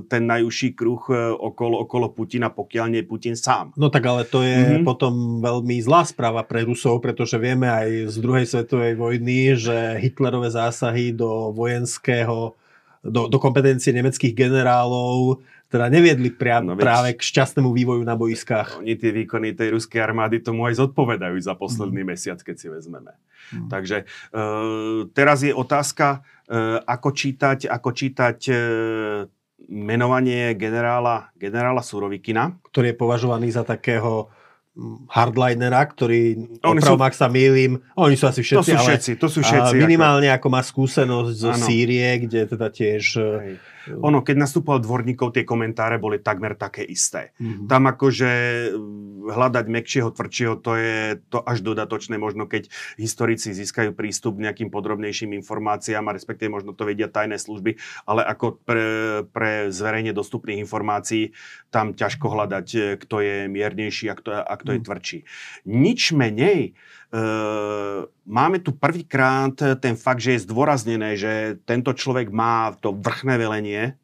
ten 0.07 0.23
najúžší 0.31 0.79
kruh 0.79 1.03
okolo, 1.35 1.83
okolo 1.83 2.15
Putina, 2.15 2.55
pokiaľ 2.55 2.87
nie 2.95 3.03
Putin 3.03 3.35
sám. 3.35 3.75
No 3.75 3.91
tak 3.91 4.07
ale 4.07 4.23
to 4.23 4.47
je 4.47 4.55
mm-hmm. 4.55 4.87
potom 4.87 5.43
veľmi 5.43 5.83
zlá 5.83 6.07
správa 6.07 6.47
pre 6.47 6.63
Rusov, 6.63 7.03
pretože 7.03 7.35
vieme 7.43 7.67
aj 7.67 8.15
z 8.15 8.17
druhej 8.23 8.47
svetovej 8.47 8.95
vojny, 8.95 9.59
že 9.59 9.68
Hitlerové 9.99 10.51
zásahy 10.51 11.13
do 11.13 11.53
vojenského 11.53 12.57
do, 12.99 13.31
do 13.31 13.39
kompetencie 13.39 13.95
nemeckých 13.95 14.35
generálov 14.35 15.39
teda 15.69 15.93
neviedli 15.93 16.33
priam, 16.33 16.65
no, 16.65 16.81
práve 16.81 17.13
k 17.13 17.21
šťastnému 17.21 17.69
vývoju 17.77 18.01
na 18.01 18.17
boiskách. 18.17 18.81
Oni 18.81 18.97
tie 18.97 19.13
výkony 19.13 19.53
tej 19.53 19.77
ruskej 19.77 20.01
armády 20.01 20.41
tomu 20.41 20.65
aj 20.65 20.81
zodpovedajú 20.81 21.37
za 21.45 21.53
posledný 21.53 22.09
mm. 22.09 22.09
mesiac, 22.09 22.39
keď 22.41 22.57
si 22.57 22.67
vezmeme. 22.73 23.13
Mm. 23.53 23.69
Takže 23.69 23.97
e, 24.01 24.05
teraz 25.13 25.45
je 25.45 25.53
otázka, 25.53 26.25
e, 26.49 26.81
ako 26.89 27.09
čítať, 27.13 27.69
ako 27.69 27.91
čítať 27.93 28.39
e, 28.49 28.55
menovanie 29.69 30.57
generála, 30.57 31.37
generála 31.37 31.85
Surovikina. 31.85 32.57
Ktorý 32.73 32.97
je 32.97 33.01
považovaný 33.05 33.53
za 33.53 33.61
takého 33.61 34.33
hardlinera, 35.11 35.83
ktorý, 35.91 36.55
opravom, 36.63 37.03
ak 37.03 37.15
sa 37.19 37.27
mýlim, 37.27 37.83
oni 37.99 38.15
sú 38.15 38.31
asi 38.31 38.47
všetci, 38.47 38.63
to 38.63 38.63
sú 38.63 38.77
všetci, 38.79 39.13
to 39.19 39.29
sú 39.29 39.41
všetci. 39.43 39.75
minimálne 39.75 40.31
ako... 40.31 40.47
ako 40.47 40.55
má 40.55 40.61
skúsenosť 40.63 41.35
zo 41.35 41.51
ano. 41.51 41.65
Sýrie, 41.67 42.09
kde 42.23 42.47
teda 42.47 42.69
tiež... 42.71 43.05
Hej 43.19 43.78
ono, 43.97 44.21
keď 44.21 44.37
nastúpal 44.37 44.83
dvorníkov, 44.83 45.33
tie 45.33 45.49
komentáre 45.49 45.97
boli 45.97 46.21
takmer 46.21 46.59
také 46.59 46.85
isté. 46.85 47.33
Mm-hmm. 47.41 47.67
Tam 47.71 47.83
akože 47.89 48.31
mm, 48.75 49.33
hľadať 49.33 49.67
mekšieho, 49.69 50.09
tvrdšieho, 50.13 50.55
to 50.61 50.73
je 50.77 50.99
to 51.33 51.39
až 51.41 51.65
dodatočné, 51.65 52.21
možno 52.21 52.45
keď 52.45 52.69
historici 53.01 53.57
získajú 53.57 53.97
prístup 53.97 54.37
k 54.39 54.51
nejakým 54.51 54.69
podrobnejším 54.69 55.37
informáciám 55.39 56.05
a 56.09 56.17
respektíve 56.17 56.53
možno 56.53 56.77
to 56.77 56.85
vedia 56.85 57.09
tajné 57.09 57.41
služby, 57.41 57.81
ale 58.05 58.25
ako 58.25 58.61
pre, 58.63 58.87
pre 59.31 59.73
zverejne 59.73 60.13
dostupných 60.13 60.61
informácií 60.61 61.33
tam 61.73 61.97
ťažko 61.97 62.29
hľadať, 62.29 63.01
kto 63.01 63.17
je 63.21 63.37
miernejší 63.49 64.13
a 64.13 64.15
kto, 64.17 64.31
a 64.37 64.55
kto 64.57 64.71
je 64.77 64.81
mhm. 64.81 64.87
tvrdší. 64.87 65.19
Nič 65.69 66.01
menej, 66.13 66.77
máme 68.29 68.59
tu 68.61 68.77
prvýkrát 68.77 69.57
ten 69.81 69.97
fakt, 69.97 70.21
že 70.21 70.37
je 70.37 70.45
zdôraznené, 70.45 71.17
že 71.17 71.57
tento 71.65 71.97
človek 71.97 72.29
má 72.29 72.77
to 72.79 72.93
vrchné 72.93 73.41
velenie, 73.41 73.97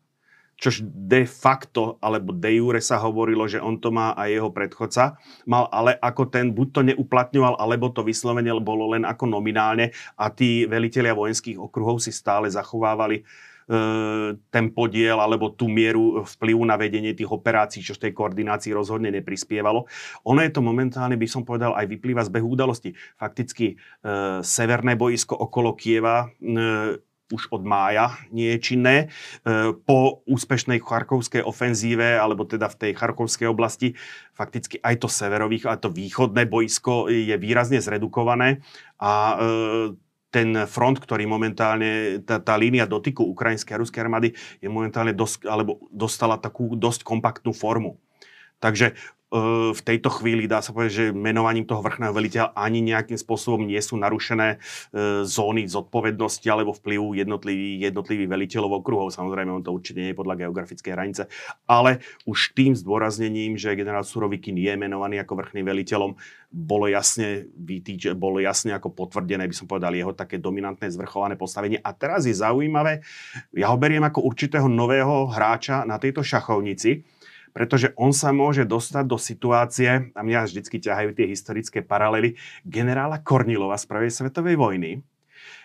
čož 0.56 0.86
de 0.86 1.26
facto, 1.26 1.98
alebo 1.98 2.30
de 2.30 2.56
jure 2.56 2.78
sa 2.78 2.96
hovorilo, 3.02 3.44
že 3.50 3.60
on 3.60 3.76
to 3.76 3.90
má 3.90 4.14
aj 4.14 4.28
jeho 4.30 4.50
predchodca, 4.54 5.18
mal 5.44 5.66
ale 5.68 5.98
ako 5.98 6.30
ten 6.30 6.54
buď 6.54 6.68
to 6.70 6.80
neuplatňoval, 6.94 7.58
alebo 7.58 7.90
to 7.90 8.06
vyslovene 8.06 8.54
bolo 8.62 8.94
len 8.94 9.02
ako 9.02 9.26
nominálne 9.26 9.90
a 10.14 10.30
tí 10.30 10.64
velitelia 10.64 11.12
vojenských 11.12 11.58
okruhov 11.58 11.98
si 12.00 12.14
stále 12.14 12.46
zachovávali 12.48 13.20
E, 13.20 13.53
ten 14.50 14.64
podiel 14.76 15.16
alebo 15.16 15.48
tú 15.48 15.72
mieru 15.72 16.20
vplyvu 16.24 16.62
na 16.68 16.76
vedenie 16.76 17.16
tých 17.16 17.32
operácií, 17.32 17.80
čo 17.80 17.96
v 17.96 18.08
tej 18.08 18.12
koordinácii 18.12 18.76
rozhodne 18.76 19.08
neprispievalo. 19.08 19.88
Ono 20.28 20.40
je 20.44 20.52
to 20.52 20.60
momentálne, 20.60 21.16
by 21.16 21.24
som 21.24 21.48
povedal, 21.48 21.72
aj 21.72 21.88
vyplýva 21.88 22.22
z 22.28 22.32
behu 22.32 22.52
udalosti. 22.52 22.92
Fakticky 23.16 23.74
e, 23.74 23.74
severné 24.44 25.00
boisko 25.00 25.32
okolo 25.32 25.72
Kieva 25.72 26.28
e, 26.28 27.00
už 27.32 27.48
od 27.50 27.64
mája 27.64 28.14
nie 28.28 28.52
je 28.54 28.58
činné. 28.60 28.96
E, 29.00 29.06
po 29.72 30.20
úspešnej 30.28 30.78
charkovskej 30.84 31.40
ofenzíve, 31.40 32.20
alebo 32.20 32.44
teda 32.44 32.68
v 32.68 32.76
tej 32.76 32.92
charkovskej 32.94 33.48
oblasti, 33.48 33.96
fakticky 34.36 34.76
aj 34.84 35.00
to 35.00 35.08
severových, 35.08 35.66
aj 35.72 35.88
to 35.88 35.90
východné 35.90 36.44
boisko 36.44 37.08
je 37.08 37.34
výrazne 37.40 37.80
zredukované 37.80 38.60
a 39.00 39.12
e, 39.12 39.36
ten 40.34 40.66
front, 40.66 40.98
ktorý 40.98 41.30
momentálne, 41.30 42.18
tá, 42.26 42.42
tá 42.42 42.58
línia 42.58 42.90
dotyku 42.90 43.22
ukrajinskej 43.22 43.78
a 43.78 43.80
ruskej 43.86 44.02
armády 44.02 44.34
je 44.58 44.66
momentálne 44.66 45.14
dosť, 45.14 45.46
alebo 45.46 45.86
dostala 45.94 46.34
takú 46.42 46.74
dosť 46.74 47.06
kompaktnú 47.06 47.54
formu. 47.54 48.02
Takže 48.58 48.98
v 49.74 49.80
tejto 49.82 50.14
chvíli 50.14 50.46
dá 50.46 50.62
sa 50.62 50.70
povedať, 50.70 50.92
že 50.94 51.04
menovaním 51.10 51.66
toho 51.66 51.82
vrchného 51.82 52.14
veliteľa 52.14 52.48
ani 52.54 52.86
nejakým 52.86 53.18
spôsobom 53.18 53.66
nie 53.66 53.82
sú 53.82 53.98
narušené 53.98 54.48
e, 54.54 54.56
zóny 55.26 55.66
zodpovednosti 55.66 56.46
alebo 56.46 56.70
vplyvu 56.70 57.18
jednotlivých, 57.18 57.90
jednotlivých 57.90 58.30
veliteľov 58.30 58.78
okruhov. 58.78 59.10
Samozrejme, 59.10 59.50
on 59.50 59.66
to 59.66 59.74
určite 59.74 59.98
nie 59.98 60.14
je 60.14 60.20
podľa 60.22 60.38
geografickej 60.46 60.92
hranice, 60.94 61.22
ale 61.66 61.98
už 62.30 62.54
tým 62.54 62.78
zdôraznením, 62.78 63.58
že 63.58 63.74
generál 63.74 64.06
Surovikin 64.06 64.54
je 64.54 64.70
menovaný 64.78 65.18
ako 65.18 65.34
vrchným 65.42 65.66
veliteľom, 65.66 66.14
bolo 66.54 66.86
jasne 66.86 67.50
vytýč, 67.58 68.14
bolo 68.14 68.38
jasne 68.38 68.70
ako 68.70 68.94
potvrdené, 68.94 69.50
by 69.50 69.56
som 69.58 69.66
povedal, 69.66 69.90
jeho 69.98 70.14
také 70.14 70.38
dominantné 70.38 70.86
zvrchované 70.94 71.34
postavenie. 71.34 71.82
A 71.82 71.90
teraz 71.90 72.30
je 72.30 72.38
zaujímavé, 72.38 73.02
ja 73.50 73.74
ho 73.74 73.76
beriem 73.82 74.06
ako 74.06 74.22
určitého 74.22 74.70
nového 74.70 75.26
hráča 75.26 75.82
na 75.82 75.98
tejto 75.98 76.22
šachovnici, 76.22 77.02
pretože 77.54 77.94
on 77.94 78.10
sa 78.10 78.34
môže 78.34 78.66
dostať 78.66 79.04
do 79.06 79.16
situácie, 79.16 80.10
a 80.12 80.20
mňa 80.20 80.50
vždycky 80.50 80.82
ťahajú 80.82 81.14
tie 81.14 81.30
historické 81.30 81.80
paralely, 81.86 82.34
generála 82.66 83.22
Kornilova 83.22 83.78
z 83.78 83.86
prvej 83.86 84.10
svetovej 84.10 84.58
vojny, 84.58 85.06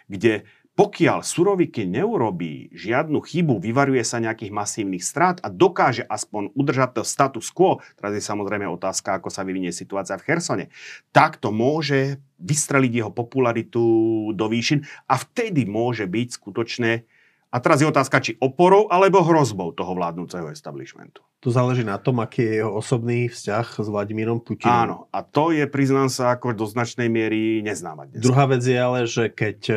kde 0.05 0.46
pokiaľ 0.79 1.27
Suroviky 1.27 1.84
neurobí 1.84 2.72
žiadnu 2.72 3.19
chybu, 3.19 3.60
vyvaruje 3.60 4.00
sa 4.08 4.24
nejakých 4.24 4.48
masívnych 4.48 5.03
strát 5.03 5.36
a 5.43 5.51
dokáže 5.51 6.08
aspoň 6.08 6.55
udržať 6.55 6.96
to 6.96 7.03
status 7.03 7.51
quo, 7.51 7.84
teraz 8.00 8.15
je 8.15 8.24
samozrejme 8.24 8.63
otázka, 8.63 9.19
ako 9.19 9.27
sa 9.27 9.43
vyvinie 9.43 9.75
situácia 9.75 10.15
v 10.15 10.24
Chersone, 10.24 10.65
tak 11.12 11.36
to 11.36 11.51
môže 11.51 12.24
vystreliť 12.39 12.91
jeho 12.96 13.12
popularitu 13.12 13.84
do 14.31 14.46
výšin 14.48 14.88
a 15.12 15.19
vtedy 15.19 15.67
môže 15.67 16.08
byť 16.08 16.27
skutočne 16.39 17.03
a 17.50 17.58
teraz 17.58 17.82
je 17.82 17.89
otázka, 17.89 18.22
či 18.22 18.38
oporou 18.38 18.86
alebo 18.94 19.25
hrozbou 19.25 19.74
toho 19.74 19.98
vládnúceho 19.98 20.53
establishmentu. 20.53 21.25
To 21.41 21.50
záleží 21.50 21.82
na 21.82 21.98
tom, 21.98 22.22
aký 22.22 22.46
je 22.46 22.53
jeho 22.62 22.72
osobný 22.77 23.25
vzťah 23.32 23.65
s 23.79 23.88
Vladimírom 23.89 24.44
Putinom. 24.44 24.75
Áno, 24.75 24.98
a 25.10 25.25
to 25.25 25.50
je, 25.50 25.65
priznám 25.65 26.12
sa, 26.12 26.38
ako 26.38 26.53
do 26.53 26.70
značnej 26.70 27.10
miery 27.10 27.65
neznáma 27.65 28.06
dnes. 28.12 28.22
Druhá 28.22 28.46
vec 28.46 28.62
je 28.62 28.77
ale, 28.77 29.10
že 29.10 29.32
keď 29.34 29.60
e, 29.65 29.75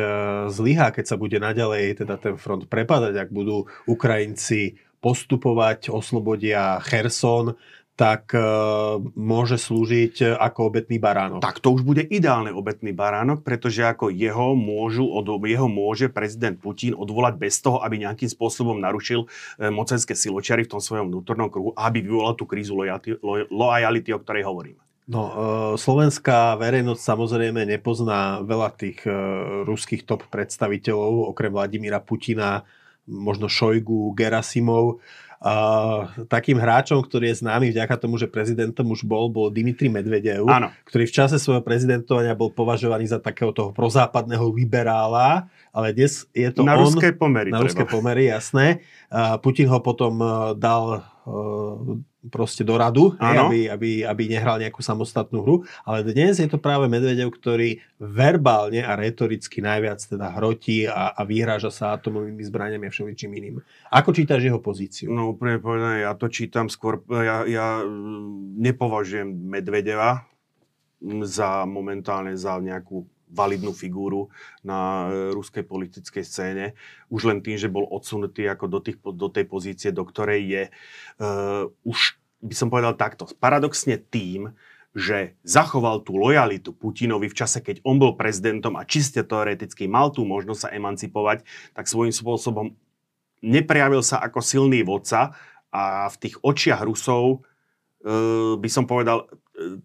zlyhá, 0.53 0.93
keď 0.93 1.05
sa 1.07 1.17
bude 1.17 1.39
naďalej 1.39 2.03
teda 2.03 2.19
ten 2.19 2.35
front 2.37 2.67
prepadať, 2.69 3.15
ak 3.15 3.29
budú 3.33 3.65
Ukrajinci 3.89 4.77
postupovať, 4.99 5.89
oslobodia 5.89 6.77
Cherson, 6.83 7.57
tak 7.93 8.33
uh, 8.33 8.97
môže 9.13 9.61
slúžiť 9.61 10.33
ako 10.33 10.73
obetný 10.73 10.97
baránok. 10.97 11.45
Tak 11.45 11.61
to 11.61 11.77
už 11.77 11.85
bude 11.85 12.01
ideálny 12.01 12.49
obetný 12.49 12.89
baránok, 12.89 13.45
pretože 13.45 13.85
ako 13.85 14.09
jeho, 14.09 14.57
môžu, 14.57 15.05
jeho 15.45 15.69
môže 15.69 16.09
prezident 16.09 16.57
Putin 16.57 16.97
odvolať 16.97 17.37
bez 17.37 17.61
toho, 17.61 17.85
aby 17.85 18.01
nejakým 18.01 18.29
spôsobom 18.29 18.81
narušil 18.81 19.25
e, 19.25 19.27
mocenské 19.69 20.17
siločiary 20.17 20.65
v 20.65 20.73
tom 20.73 20.81
svojom 20.81 21.13
vnútornom 21.13 21.53
kruhu, 21.53 21.69
aby 21.77 22.01
vyvolal 22.01 22.33
tú 22.33 22.49
krízu 22.49 22.73
lojality, 22.73 23.21
lojality 23.53 24.09
o 24.09 24.21
ktorej 24.21 24.49
hovorím. 24.49 24.77
No, 25.03 25.21
e, 25.27 25.33
slovenská 25.75 26.55
verejnosť 26.57 27.01
samozrejme 27.03 27.67
nepozná 27.67 28.39
veľa 28.41 28.73
tých 28.73 29.03
e, 29.03 29.11
ruských 29.67 30.07
top 30.07 30.25
predstaviteľov, 30.31 31.35
okrem 31.35 31.51
Vladimíra 31.51 31.99
Putina, 31.99 32.63
možno 33.03 33.51
Šojgu, 33.51 34.15
Gerasimov. 34.15 35.03
Uh, 35.43 36.07
takým 36.31 36.55
hráčom, 36.55 37.03
ktorý 37.03 37.35
je 37.35 37.43
známy 37.43 37.75
vďaka 37.75 37.99
tomu, 37.99 38.15
že 38.15 38.31
prezidentom 38.31 38.87
už 38.87 39.03
bol, 39.03 39.27
bol 39.27 39.51
Dimitri 39.51 39.91
Medvedev, 39.91 40.47
Áno. 40.47 40.71
ktorý 40.87 41.03
v 41.03 41.15
čase 41.19 41.35
svojho 41.35 41.59
prezidentovania 41.59 42.31
bol 42.31 42.47
považovaný 42.47 43.11
za 43.11 43.19
takého 43.19 43.51
toho 43.51 43.75
prozápadného 43.75 44.39
liberála, 44.55 45.51
ale 45.75 45.91
dnes 45.91 46.31
je 46.31 46.47
to 46.47 46.63
na 46.63 46.79
on... 46.79 46.87
ruské 46.87 47.11
pomery. 47.11 47.51
Na 47.51 47.59
ruské 47.59 47.83
pomery, 47.83 48.31
jasné. 48.31 48.87
Uh, 49.11 49.35
Putin 49.35 49.67
ho 49.67 49.83
potom 49.83 50.15
uh, 50.23 50.55
dal 50.55 51.03
uh, 51.27 51.99
proste 52.31 52.63
do 52.63 52.79
radu, 52.79 53.15
hej, 53.19 53.35
aby, 53.39 53.59
aby, 53.67 53.89
aby 54.07 54.23
nehral 54.31 54.55
nejakú 54.59 54.79
samostatnú 54.79 55.43
hru. 55.43 55.55
Ale 55.83 56.07
dnes 56.07 56.39
je 56.39 56.47
to 56.47 56.55
práve 56.55 56.87
Medvedev, 56.87 57.27
ktorý 57.31 57.83
verbálne 57.99 58.79
a 58.83 58.95
retoricky 58.95 59.59
najviac 59.59 59.99
teda 59.99 60.31
hrotí 60.39 60.87
a, 60.87 61.11
a 61.11 61.21
vyhráža 61.27 61.71
sa 61.71 61.95
atomovými 61.95 62.43
zbraniami 62.47 62.87
a 62.87 62.93
všeličím 62.93 63.31
iným. 63.35 63.55
Ako 63.91 64.15
čítaš 64.15 64.47
jeho 64.47 64.63
pozíciu? 64.63 65.11
No 65.11 65.35
úplne 65.35 65.59
povedané, 65.59 66.07
ja 66.07 66.15
to 66.15 66.31
čítam 66.31 66.71
skôr, 66.71 67.03
ja, 67.11 67.43
ja 67.43 67.83
nepovažujem 68.59 69.27
Medvedeva 69.27 70.23
za 71.03 71.67
momentálne 71.67 72.39
za 72.39 72.55
nejakú 72.63 73.03
validnú 73.33 73.73
figúru 73.73 74.29
na 74.61 75.09
e, 75.09 75.33
ruskej 75.33 75.65
politickej 75.65 76.23
scéne. 76.23 76.65
Už 77.09 77.25
len 77.25 77.41
tým, 77.41 77.57
že 77.57 77.73
bol 77.73 77.89
odsunutý 77.89 78.45
ako 78.45 78.69
do, 78.69 78.79
tých, 78.79 79.01
do 79.01 79.27
tej 79.27 79.45
pozície, 79.49 79.89
do 79.89 80.05
ktorej 80.05 80.41
je. 80.45 80.63
Uh, 81.17 81.73
už 81.83 82.21
by 82.39 82.53
som 82.53 82.69
povedal 82.69 82.93
takto. 82.93 83.25
Paradoxne 83.41 83.97
tým, 83.97 84.53
že 84.93 85.33
zachoval 85.41 86.05
tú 86.05 86.13
lojalitu 86.21 86.69
Putinovi 86.69 87.25
v 87.25 87.37
čase, 87.37 87.65
keď 87.65 87.81
on 87.81 87.97
bol 87.97 88.13
prezidentom 88.13 88.77
a 88.77 88.85
čiste 88.85 89.25
teoreticky 89.25 89.89
mal 89.89 90.13
tú 90.13 90.21
možnosť 90.21 90.69
sa 90.69 90.73
emancipovať, 90.75 91.49
tak 91.73 91.89
svojím 91.89 92.13
spôsobom 92.13 92.77
neprejavil 93.41 94.05
sa 94.05 94.21
ako 94.21 94.39
silný 94.39 94.85
vodca 94.85 95.33
a 95.73 96.07
v 96.13 96.15
tých 96.21 96.35
očiach 96.45 96.85
Rusov 96.85 97.41
uh, 97.41 98.53
by 98.61 98.69
som 98.69 98.85
povedal, 98.85 99.25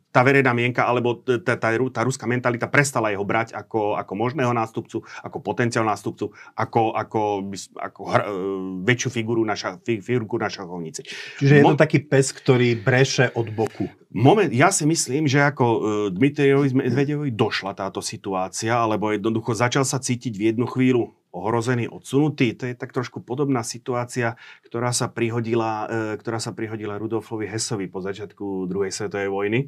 tá 0.09 0.25
verejná 0.25 0.57
mienka 0.57 0.89
alebo 0.89 1.21
tá, 1.21 1.61
tá, 1.61 1.69
tá 1.77 2.01
ruská 2.01 2.25
mentalita 2.25 2.65
prestala 2.73 3.13
jeho 3.13 3.25
brať 3.25 3.53
ako, 3.53 4.01
ako 4.01 4.13
možného 4.17 4.53
nástupcu, 4.57 5.05
ako 5.21 5.37
potenciál 5.45 5.85
nástupcu, 5.85 6.33
ako, 6.57 6.97
ako, 6.97 7.21
ako 7.77 8.01
hr, 8.09 8.23
e, 8.25 8.29
väčšiu 8.89 9.09
figuru 9.13 9.45
na, 9.45 9.53
ša, 9.53 9.77
figurku 9.85 10.41
na 10.41 10.49
šachovnici. 10.49 11.05
Čiže 11.37 11.55
je 11.61 11.65
to 11.65 11.77
Mo- 11.77 11.81
taký 11.81 12.01
pes, 12.01 12.33
ktorý 12.33 12.81
breše 12.81 13.29
od 13.37 13.53
boku. 13.53 13.93
Moment, 14.09 14.49
ja 14.49 14.73
si 14.73 14.89
myslím, 14.89 15.29
že 15.29 15.45
ako 15.45 15.65
uh, 15.69 15.81
Dmitriovi 16.09 16.73
Medvedevovi 16.73 17.29
došla 17.29 17.77
táto 17.77 18.01
situácia, 18.01 18.73
alebo 18.73 19.13
jednoducho 19.13 19.53
začal 19.53 19.85
sa 19.85 20.01
cítiť 20.01 20.33
v 20.33 20.43
jednu 20.49 20.65
chvíľu 20.65 21.13
ohrozený, 21.39 21.87
odsunutý. 21.87 22.55
To 22.59 22.67
je 22.67 22.75
tak 22.75 22.91
trošku 22.91 23.23
podobná 23.23 23.63
situácia, 23.63 24.35
ktorá 24.67 24.91
sa 24.91 25.09
prihodila, 25.09 25.87
e, 25.87 26.19
ktorá 26.19 26.43
sa 26.43 26.53
prihodila 26.53 26.99
Rudolfovi 26.99 27.47
Hesovi 27.47 27.87
po 27.87 28.03
začiatku 28.03 28.67
druhej 28.67 28.91
svetovej 28.91 29.31
vojny. 29.31 29.61
E, 29.65 29.67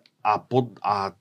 a, 0.00 0.32
pod, 0.40 0.78
a 0.82 1.14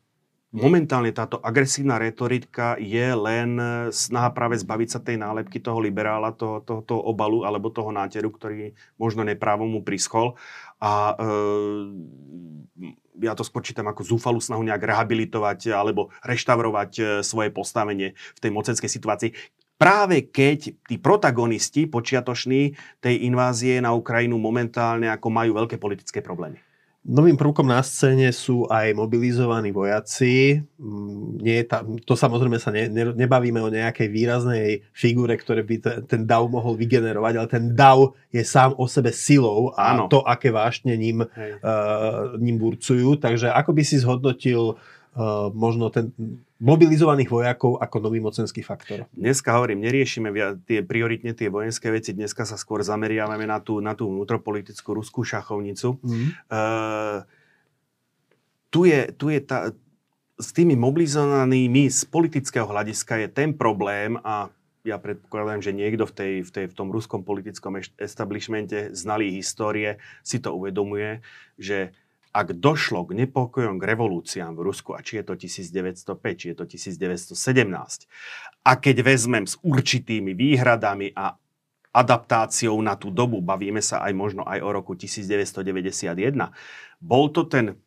momentálne 0.54 1.10
táto 1.10 1.42
agresívna 1.42 1.98
retorika 1.98 2.78
je 2.78 3.10
len 3.18 3.58
snaha 3.90 4.30
práve 4.32 4.62
zbaviť 4.62 4.90
sa 4.90 5.00
tej 5.02 5.18
nálepky 5.18 5.58
toho 5.58 5.82
liberála, 5.82 6.32
toho, 6.32 6.62
toho, 6.62 6.86
toho 6.86 7.02
obalu 7.02 7.44
alebo 7.44 7.74
toho 7.74 7.90
náteru, 7.90 8.30
ktorý 8.30 8.78
možno 9.02 9.26
neprávom 9.26 9.68
mu 9.68 9.82
prischol. 9.82 10.38
A 10.78 11.14
e, 11.14 11.26
ja 13.24 13.34
to 13.34 13.48
skôr 13.48 13.64
čítam 13.64 13.88
ako 13.88 14.04
zúfalú 14.04 14.44
snahu 14.44 14.60
nejak 14.68 14.84
rehabilitovať 14.84 15.72
alebo 15.72 16.12
reštaurovať 16.28 16.92
e, 17.00 17.04
svoje 17.24 17.50
postavenie 17.56 18.12
v 18.36 18.40
tej 18.44 18.52
mocenskej 18.52 18.92
situácii. 18.92 19.32
Práve 19.80 20.30
keď 20.30 20.76
tí 20.86 20.96
protagonisti 21.00 21.88
počiatoční 21.88 22.76
tej 23.00 23.26
invázie 23.26 23.80
na 23.80 23.96
Ukrajinu 23.96 24.36
momentálne 24.38 25.10
ako 25.10 25.28
majú 25.32 25.52
veľké 25.64 25.80
politické 25.80 26.20
problémy. 26.20 26.60
Novým 27.04 27.36
prvkom 27.36 27.68
na 27.68 27.84
scéne 27.84 28.32
sú 28.32 28.64
aj 28.72 28.96
mobilizovaní 28.96 29.76
vojaci. 29.76 30.64
Mm, 30.80 31.44
nie 31.44 31.56
je 31.60 31.66
tam, 31.68 32.00
to 32.00 32.16
samozrejme 32.16 32.56
sa 32.64 32.72
ne, 32.72 32.88
ne, 32.88 33.12
nebavíme 33.12 33.60
o 33.60 33.68
nejakej 33.68 34.08
výraznej 34.08 34.88
figúre, 34.96 35.36
ktoré 35.36 35.68
by 35.68 35.76
ten, 35.84 35.98
ten 36.08 36.22
DAO 36.24 36.48
mohol 36.48 36.80
vygenerovať, 36.80 37.34
ale 37.36 37.48
ten 37.52 37.76
DAO 37.76 38.16
je 38.32 38.40
sám 38.48 38.72
o 38.80 38.88
sebe 38.88 39.12
silou 39.12 39.76
a 39.76 40.00
Áno. 40.00 40.08
to, 40.08 40.24
aké 40.24 40.48
vášne 40.48 40.96
ním, 40.96 41.28
uh, 41.28 42.40
ním 42.40 42.56
burcujú. 42.56 43.20
Takže 43.20 43.52
ako 43.52 43.76
by 43.76 43.84
si 43.84 44.00
zhodnotil 44.00 44.80
uh, 44.80 45.52
možno 45.52 45.92
ten 45.92 46.16
mobilizovaných 46.64 47.28
vojakov 47.28 47.84
ako 47.84 47.98
nový 48.00 48.24
mocenský 48.24 48.64
faktor. 48.64 49.04
Dneska 49.12 49.52
hovorím, 49.52 49.84
neriešime 49.84 50.32
tie 50.64 50.80
prioritne 50.80 51.36
tie 51.36 51.52
vojenské 51.52 51.92
veci, 51.92 52.16
dneska 52.16 52.48
sa 52.48 52.56
skôr 52.56 52.80
zameriavame 52.80 53.44
na 53.44 53.60
tú, 53.60 53.84
na 53.84 53.92
tú 53.92 54.08
vnútropolitickú 54.08 54.96
ruskú 54.96 55.28
šachovnicu. 55.28 56.00
Mm. 56.00 56.32
Uh, 56.48 57.20
tu 58.72 58.88
je, 58.88 59.12
tu 59.20 59.28
je 59.28 59.44
tá, 59.44 59.76
s 60.40 60.50
tými 60.56 60.80
mobilizovanými 60.80 61.92
z 61.92 62.08
politického 62.08 62.66
hľadiska 62.66 63.20
je 63.22 63.28
ten 63.28 63.52
problém 63.52 64.16
a 64.24 64.48
ja 64.84 65.00
predpokladám, 65.00 65.64
že 65.64 65.72
niekto 65.72 66.04
v, 66.04 66.14
tej, 66.16 66.34
v, 66.44 66.52
tej, 66.52 66.66
v 66.68 66.76
tom 66.76 66.92
ruskom 66.92 67.24
politickom 67.24 67.80
establishmente 67.96 68.92
znalý 68.92 69.32
histórie 69.40 70.00
si 70.28 70.44
to 70.44 70.52
uvedomuje, 70.52 71.24
že 71.56 71.96
ak 72.34 72.58
došlo 72.58 73.06
k 73.06 73.24
nepokojom, 73.24 73.78
k 73.78 73.88
revolúciám 73.94 74.58
v 74.58 74.66
Rusku, 74.66 74.98
a 74.98 75.06
či 75.06 75.22
je 75.22 75.24
to 75.30 75.38
1905, 75.38 76.34
či 76.34 76.46
je 76.50 76.56
to 76.58 76.66
1917, 76.66 77.38
a 78.66 78.72
keď 78.74 78.96
vezmem 79.06 79.46
s 79.46 79.62
určitými 79.62 80.34
výhradami 80.34 81.14
a 81.14 81.38
adaptáciou 81.94 82.82
na 82.82 82.98
tú 82.98 83.14
dobu, 83.14 83.38
bavíme 83.38 83.78
sa 83.86 84.02
aj 84.02 84.14
možno 84.18 84.42
aj 84.50 84.66
o 84.66 84.70
roku 84.74 84.98
1991, 84.98 86.34
bol 86.98 87.30
to 87.30 87.46
ten 87.46 87.78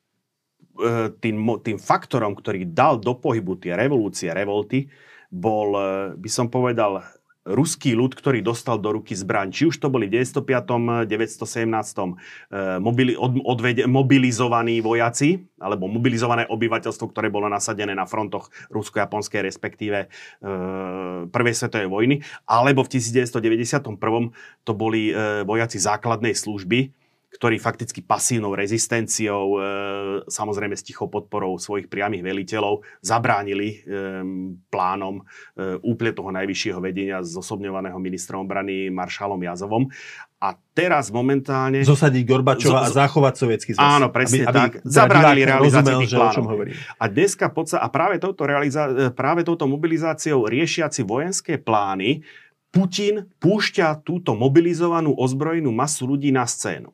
e, 0.79 1.11
tým, 1.19 1.37
tým 1.59 1.79
faktorom, 1.83 2.39
ktorý 2.39 2.71
dal 2.71 3.03
do 3.03 3.19
pohybu 3.19 3.59
tie 3.59 3.75
revolúcie, 3.75 4.31
revolty, 4.31 4.87
bol, 5.27 5.75
e, 5.75 5.89
by 6.15 6.31
som 6.31 6.47
povedal, 6.47 7.03
ruský 7.47 7.95
ľud, 7.95 8.19
ktorý 8.19 8.43
dostal 8.43 8.83
do 8.83 8.99
ruky 8.99 9.15
zbraň. 9.15 9.55
Či 9.55 9.71
už 9.71 9.77
to 9.79 9.87
boli 9.87 10.11
v 10.11 10.27
905. 10.27 11.07
917. 11.07 12.83
Mobili, 12.83 13.15
od, 13.15 13.39
odvede, 13.47 13.87
mobilizovaní 13.87 14.83
vojaci, 14.83 15.47
alebo 15.63 15.87
mobilizované 15.87 16.45
obyvateľstvo, 16.51 17.07
ktoré 17.15 17.31
bolo 17.31 17.47
nasadené 17.47 17.95
na 17.95 18.05
frontoch 18.05 18.51
rusko-japonskej, 18.69 19.47
respektíve 19.47 19.99
e, 20.05 20.09
Prvej 21.31 21.55
svetovej 21.55 21.89
vojny, 21.89 22.17
alebo 22.45 22.83
v 22.83 22.99
1991. 22.99 23.95
to 24.67 24.73
boli 24.75 25.15
e, 25.15 25.47
vojaci 25.47 25.79
základnej 25.79 26.35
služby, 26.35 27.06
ktorí 27.27 27.61
fakticky 27.61 28.01
pasívnou 28.01 28.57
rezistenciou, 28.57 29.45
e, 29.55 29.61
samozrejme 30.31 30.73
s 30.73 30.87
tichou 30.87 31.11
podporou 31.11 31.61
svojich 31.61 31.91
priamých 31.91 32.25
veliteľov, 32.25 32.87
zabránili 33.05 33.69
e, 33.69 33.77
plánom 34.73 35.21
e, 35.21 35.23
úplne 35.85 36.13
toho 36.17 36.31
najvyššieho 36.33 36.81
vedenia 36.81 37.21
zosobňovaného 37.21 37.99
ministrom 38.01 38.47
obrany 38.49 38.89
maršálom 38.89 39.43
Jazovom. 39.43 39.91
A 40.41 40.57
teraz 40.77 41.13
momentálne... 41.13 41.85
Zosadiť 41.85 42.23
Gorbačova 42.25 42.89
zo, 42.89 42.93
a 42.93 42.97
zachovať 43.05 43.35
sovietský 43.37 43.71
zväz. 43.77 43.85
Áno, 43.85 44.09
presne 44.13 44.45
aby, 44.47 44.57
tak. 44.57 44.73
Aby 44.81 44.89
zabránili 44.89 45.43
realizáciu 45.49 45.97
tých 46.05 46.13
plánov. 46.13 46.49
A 46.97 47.05
dneska 47.09 47.47
podsa, 47.53 47.81
a 47.81 47.89
práve 47.89 48.17
touto, 48.21 48.45
realiza, 48.45 49.13
práve 49.17 49.45
touto 49.45 49.65
mobilizáciou 49.69 50.45
riešiaci 50.49 51.03
vojenské 51.05 51.57
plány 51.61 52.25
Putin 52.77 53.25
púšťa 53.41 54.05
túto 54.05 54.37
mobilizovanú 54.37 55.17
ozbrojenú 55.17 55.73
masu 55.73 56.05
ľudí 56.05 56.29
na 56.29 56.45
scénu. 56.45 56.93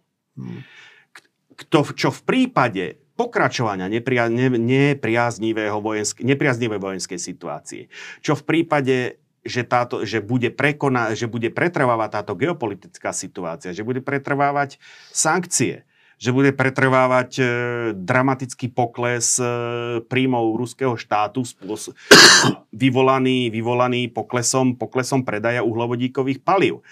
Kto, 1.53 1.79
čo 1.93 2.09
v 2.09 2.21
prípade 2.25 3.03
pokračovania 3.15 3.87
nepria, 3.87 4.27
ne, 4.33 4.49
nepriaznivého 4.49 5.79
vojensk, 5.79 6.25
nepriaznivej 6.25 6.81
vojenskej 6.81 7.21
situácie, 7.21 7.93
čo 8.25 8.35
v 8.35 8.43
prípade 8.43 9.23
že, 9.43 9.67
táto, 9.67 10.07
že, 10.07 10.23
bude 10.23 10.55
prekona, 10.55 11.19
že 11.19 11.27
bude 11.27 11.51
pretrvávať 11.51 12.11
táto 12.15 12.39
geopolitická 12.39 13.11
situácia, 13.11 13.75
že 13.75 13.83
bude 13.83 13.99
pretrvávať 13.99 14.79
sankcie, 15.11 15.83
že 16.23 16.31
bude 16.31 16.55
pretrvávať 16.55 17.31
e, 17.43 17.45
dramatický 17.99 18.71
pokles 18.71 19.43
e, 19.43 19.47
príjmov 20.07 20.55
ruského 20.55 20.95
štátu 20.95 21.43
spôs- 21.43 21.91
vyvolaný, 22.71 23.51
vyvolaný 23.51 24.07
poklesom, 24.15 24.79
poklesom 24.79 25.27
predaja 25.27 25.67
uhlovodíkových 25.67 26.39
palív, 26.47 26.87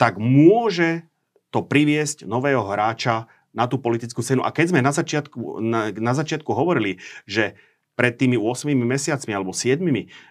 tak 0.00 0.16
môže 0.16 1.04
to 1.50 1.66
priviesť 1.66 2.26
nového 2.26 2.62
hráča 2.66 3.26
na 3.50 3.66
tú 3.66 3.82
politickú 3.82 4.22
scénu. 4.22 4.46
A 4.46 4.54
keď 4.54 4.74
sme 4.74 4.80
na 4.80 4.94
začiatku, 4.94 5.58
na, 5.58 5.90
na 5.90 6.14
začiatku 6.14 6.50
hovorili, 6.54 7.02
že 7.26 7.58
pred 7.98 8.16
tými 8.16 8.38
8 8.38 8.70
mesiacmi 8.72 9.32
alebo 9.34 9.52
7, 9.52 9.82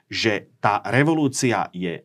že 0.09 0.49
tá 0.63 0.81
revolúcia 0.87 1.67
je 1.75 2.01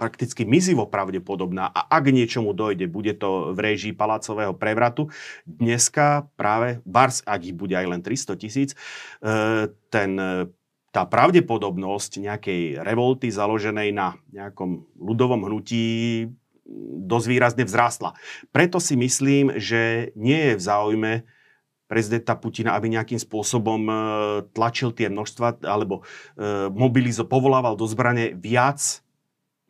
prakticky 0.00 0.48
mizivo 0.48 0.88
pravdepodobná 0.88 1.68
a 1.68 1.84
ak 1.92 2.08
niečomu 2.08 2.56
dojde, 2.56 2.88
bude 2.88 3.12
to 3.20 3.52
v 3.52 3.58
réžii 3.60 3.92
palácového 3.92 4.56
prevratu. 4.56 5.12
Dneska 5.44 6.24
práve, 6.40 6.80
bars, 6.88 7.20
ak 7.28 7.52
ich 7.52 7.52
bude 7.52 7.76
aj 7.76 7.84
len 7.84 8.00
300 8.00 8.40
tisíc, 8.40 8.72
e, 9.20 9.68
ten 9.92 10.16
tá 10.90 11.06
pravdepodobnosť 11.06 12.18
nejakej 12.18 12.62
revolty 12.82 13.30
založenej 13.30 13.94
na 13.94 14.18
nejakom 14.34 14.90
ľudovom 14.98 15.46
hnutí 15.46 16.26
dosť 17.04 17.26
výrazne 17.26 17.64
vzrástla. 17.66 18.14
Preto 18.54 18.78
si 18.78 18.94
myslím, 18.94 19.58
že 19.58 20.14
nie 20.14 20.52
je 20.52 20.54
v 20.54 20.62
záujme 20.62 21.12
prezidenta 21.90 22.38
Putina, 22.38 22.78
aby 22.78 22.86
nejakým 22.86 23.18
spôsobom 23.18 23.82
e, 23.90 23.94
tlačil 24.54 24.94
tie 24.94 25.10
množstva 25.10 25.66
alebo 25.66 26.06
e, 26.38 26.70
mobilizo, 26.70 27.26
povolával 27.26 27.74
do 27.74 27.82
zbrane 27.90 28.38
viac 28.38 29.02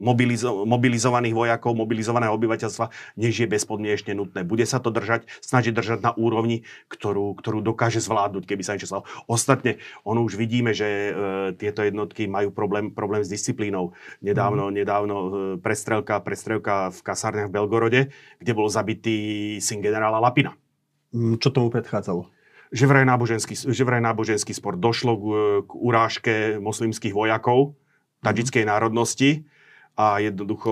mobilizo- 0.00 0.64
mobilizovaných 0.64 1.36
vojakov, 1.36 1.76
mobilizovaného 1.76 2.32
obyvateľstva, 2.34 2.88
než 3.20 3.44
je 3.44 3.46
bezpodmienečne 3.46 4.16
nutné. 4.16 4.42
Bude 4.42 4.64
sa 4.64 4.80
to 4.80 4.88
držať, 4.88 5.28
snažiť 5.44 5.76
držať 5.76 5.98
na 6.00 6.12
úrovni, 6.16 6.64
ktorú, 6.88 7.36
ktorú 7.36 7.60
dokáže 7.60 8.00
zvládnuť, 8.00 8.48
keby 8.48 8.62
sa 8.64 8.74
niečo 8.74 8.88
stalo. 8.88 9.04
Ostatne, 9.28 9.78
ono 10.02 10.24
už 10.24 10.40
vidíme, 10.40 10.72
že 10.72 10.88
e, 10.88 11.12
tieto 11.54 11.84
jednotky 11.84 12.26
majú 12.26 12.50
problém, 12.50 12.90
problém 12.90 13.20
s 13.22 13.28
disciplínou. 13.30 13.92
Nedávno, 14.24 14.72
mm. 14.72 14.74
nedávno 14.74 15.16
e, 15.16 15.28
prestrelka, 15.60 16.18
prestrelka 16.24 16.90
v 16.90 17.00
kasárniach 17.04 17.52
v 17.52 17.56
Belgorode, 17.60 18.00
kde 18.40 18.52
bol 18.56 18.72
zabitý 18.72 19.60
syn 19.60 19.84
generála 19.84 20.18
Lapina. 20.18 20.56
Mm, 21.12 21.36
čo 21.36 21.52
tomu 21.52 21.68
predchádzalo? 21.68 22.26
Že 22.70 22.84
vraj 22.86 23.04
náboženský, 23.04 23.54
že 23.54 23.82
vraj 23.82 23.98
náboženský 23.98 24.54
spor 24.54 24.78
došlo 24.78 25.12
k, 25.18 25.24
k 25.66 25.70
urážke 25.74 26.34
moslimských 26.62 27.12
vojakov 27.12 27.76
tadžickej 28.22 28.64
mm. 28.64 28.70
národnosti 28.70 29.44
a 29.98 30.22
jednoducho 30.22 30.70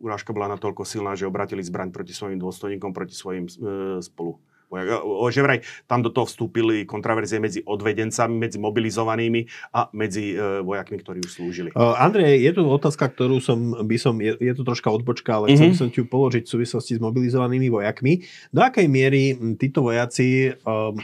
urážka 0.00 0.30
bola 0.32 0.54
natoľko 0.54 0.86
silná, 0.86 1.18
že 1.18 1.28
obratili 1.28 1.60
zbraň 1.60 1.92
proti 1.92 2.14
svojim 2.14 2.38
dôstojníkom, 2.40 2.94
proti 2.94 3.12
svojim 3.12 3.50
e, 3.50 3.52
spolu 4.00 4.38
že 5.30 5.40
vraj 5.42 5.58
tam 5.86 6.02
do 6.02 6.10
toho 6.10 6.26
vstúpili 6.26 6.82
kontraverzie 6.84 7.38
medzi 7.38 7.60
odvedencami, 7.62 8.34
medzi 8.34 8.58
mobilizovanými 8.58 9.72
a 9.72 9.88
medzi 9.94 10.34
e, 10.34 10.62
vojakmi, 10.66 10.96
ktorí 11.00 11.18
už 11.22 11.32
slúžili. 11.38 11.68
Uh, 11.72 11.94
Andrej, 11.96 12.42
je 12.42 12.52
tu 12.54 12.62
otázka, 12.66 13.10
ktorú 13.14 13.38
som, 13.38 13.58
by 13.86 13.96
som, 13.96 14.18
je, 14.18 14.34
je 14.36 14.52
to 14.54 14.66
troška 14.66 14.90
odbočka, 14.90 15.38
ale 15.38 15.52
mm-hmm. 15.52 15.56
chcel 15.56 15.68
by 15.70 15.78
som 15.78 15.88
ti 15.90 15.98
ju 16.02 16.06
položiť 16.06 16.42
v 16.44 16.52
súvislosti 16.58 16.92
s 16.98 17.00
mobilizovanými 17.00 17.68
vojakmi. 17.70 18.26
Do 18.50 18.60
akej 18.62 18.86
miery 18.90 19.38
títo 19.58 19.86
vojaci 19.86 20.50
um, 20.66 20.98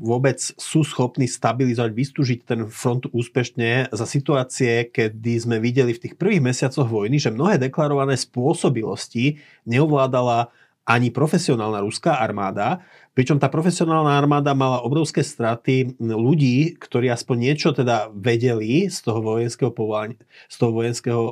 vôbec 0.00 0.38
sú 0.40 0.84
schopní 0.84 1.24
stabilizovať, 1.24 1.90
vystúžiť 1.92 2.38
ten 2.44 2.60
front 2.68 3.08
úspešne 3.10 3.90
za 3.90 4.06
situácie, 4.06 4.92
kedy 4.92 5.32
sme 5.40 5.56
videli 5.58 5.96
v 5.96 6.02
tých 6.08 6.14
prvých 6.20 6.44
mesiacoch 6.44 6.86
vojny, 6.86 7.16
že 7.16 7.32
mnohé 7.32 7.56
deklarované 7.56 8.14
spôsobilosti 8.18 9.40
neovládala 9.64 10.52
ani 10.86 11.10
profesionálna 11.10 11.82
ruská 11.82 12.22
armáda, 12.22 12.78
pričom 13.10 13.42
tá 13.42 13.50
profesionálna 13.50 14.14
armáda 14.14 14.54
mala 14.54 14.86
obrovské 14.86 15.26
straty 15.26 15.98
ľudí, 15.98 16.78
ktorí 16.78 17.10
aspoň 17.10 17.36
niečo 17.42 17.74
teda 17.74 18.14
vedeli 18.14 18.86
z 18.86 19.02
toho 19.02 19.18
vojenského 19.18 19.74
povolania, 19.74 20.14
z 20.46 20.56
toho 20.62 20.70
vojenského 20.70 21.22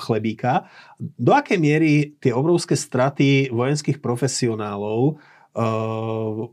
chlebíka. 0.00 0.64
Do 0.96 1.36
akej 1.36 1.60
miery 1.60 2.16
tie 2.16 2.32
obrovské 2.32 2.72
straty 2.72 3.52
vojenských 3.52 4.00
profesionálov 4.00 5.20
uh, 5.20 6.48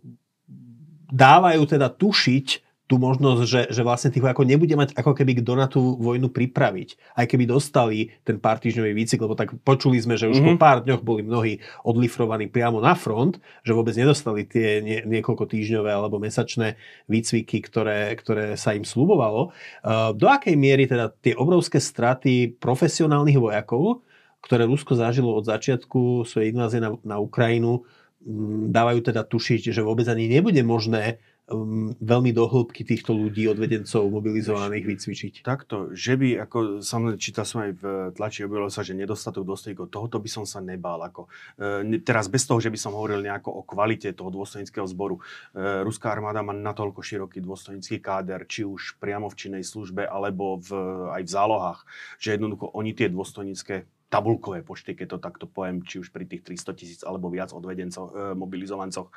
dávajú 1.10 1.62
teda 1.64 1.88
tušiť, 1.96 2.69
tú 2.90 2.98
možnosť, 2.98 3.42
že, 3.46 3.62
že 3.70 3.86
vlastne 3.86 4.10
tých 4.10 4.26
vojakov 4.26 4.50
nebude 4.50 4.74
mať 4.74 4.98
ako 4.98 5.14
keby 5.14 5.46
kto 5.46 5.54
na 5.54 5.70
tú 5.70 5.94
vojnu 6.02 6.34
pripraviť. 6.34 6.98
Aj 7.14 7.30
keby 7.30 7.46
dostali 7.46 8.18
ten 8.26 8.42
pár 8.42 8.58
týždňový 8.58 8.98
výcik, 8.98 9.22
lebo 9.22 9.38
tak 9.38 9.54
počuli 9.62 10.02
sme, 10.02 10.18
že 10.18 10.26
už 10.26 10.42
mm-hmm. 10.42 10.50
po 10.50 10.54
mhm. 10.58 10.60
pár 10.60 10.78
dňoch 10.82 11.06
boli 11.06 11.22
mnohí 11.22 11.54
odlifrovaní 11.86 12.50
priamo 12.50 12.82
na 12.82 12.98
front, 12.98 13.38
že 13.62 13.78
vôbec 13.78 13.94
nedostali 13.94 14.42
tie 14.50 14.82
nie, 14.82 15.06
niekoľko 15.06 15.46
týždňové 15.46 15.94
alebo 15.94 16.18
mesačné 16.18 16.82
výcviky, 17.06 17.62
ktoré, 17.62 18.18
ktoré 18.18 18.58
sa 18.58 18.74
im 18.74 18.82
slúbovalo. 18.82 19.54
Uh, 19.86 20.10
do 20.18 20.26
akej 20.26 20.58
miery 20.58 20.90
teda 20.90 21.14
tie 21.22 21.38
obrovské 21.38 21.78
straty 21.78 22.58
profesionálnych 22.58 23.38
vojakov, 23.38 24.02
ktoré 24.42 24.66
Rusko 24.66 24.98
zažilo 24.98 25.38
od 25.38 25.46
začiatku 25.46 26.26
svojej 26.26 26.58
invázie 26.58 26.82
na, 26.82 26.98
na 27.06 27.22
Ukrajinu, 27.22 27.86
dávajú 28.70 29.00
teda 29.00 29.24
tušiť, 29.24 29.72
že 29.72 29.86
vôbec 29.86 30.04
ani 30.12 30.28
nebude 30.28 30.60
možné 30.60 31.24
um, 31.50 31.92
veľmi 31.98 32.32
dohlbky 32.32 32.86
týchto 32.86 33.12
ľudí, 33.12 33.50
odvedencov 33.50 34.06
mobilizovaných 34.08 34.86
vycvičiť. 34.86 35.34
Takto, 35.42 35.92
že 35.92 36.16
by, 36.16 36.46
ako 36.46 36.58
samozrejme, 36.80 37.20
čítal 37.20 37.46
som 37.46 37.66
aj 37.66 37.72
v 37.76 37.84
tlači, 38.14 38.46
objavilo 38.46 38.70
sa, 38.70 38.86
že 38.86 38.96
nedostatok 38.96 39.44
dôstojníkov, 39.44 39.90
tohoto 39.90 40.22
by 40.22 40.30
som 40.30 40.46
sa 40.46 40.62
nebál. 40.62 41.02
Ako, 41.02 41.28
e, 41.58 42.00
teraz 42.06 42.30
bez 42.30 42.46
toho, 42.46 42.62
že 42.62 42.70
by 42.70 42.80
som 42.80 42.96
hovoril 42.96 43.26
nejako 43.26 43.50
o 43.50 43.62
kvalite 43.66 44.14
toho 44.14 44.30
dôstojníckého 44.30 44.86
zboru. 44.86 45.20
E, 45.52 45.84
Ruská 45.84 46.14
armáda 46.14 46.46
má 46.46 46.54
natoľko 46.54 47.02
široký 47.02 47.42
dôstojnícky 47.42 48.00
káder, 48.00 48.46
či 48.46 48.64
už 48.64 49.02
priamo 49.02 49.28
v 49.28 49.38
činnej 49.38 49.64
službe, 49.66 50.06
alebo 50.06 50.62
v, 50.62 50.70
aj 51.14 51.22
v 51.26 51.30
zálohách, 51.30 51.80
že 52.22 52.38
jednoducho 52.38 52.72
oni 52.72 52.94
tie 52.94 53.10
dôstojnícke 53.10 53.99
tabulkové 54.10 54.66
počty, 54.66 54.98
keď 54.98 55.16
to 55.16 55.18
takto 55.22 55.46
poviem, 55.46 55.86
či 55.86 56.02
už 56.02 56.10
pri 56.10 56.26
tých 56.26 56.42
300 56.42 56.74
tisíc 56.74 57.02
alebo 57.06 57.30
viac 57.30 57.54
odvedencov, 57.54 58.10
e, 58.10 58.34
mobilizovancoch 58.34 59.08
e, 59.08 59.14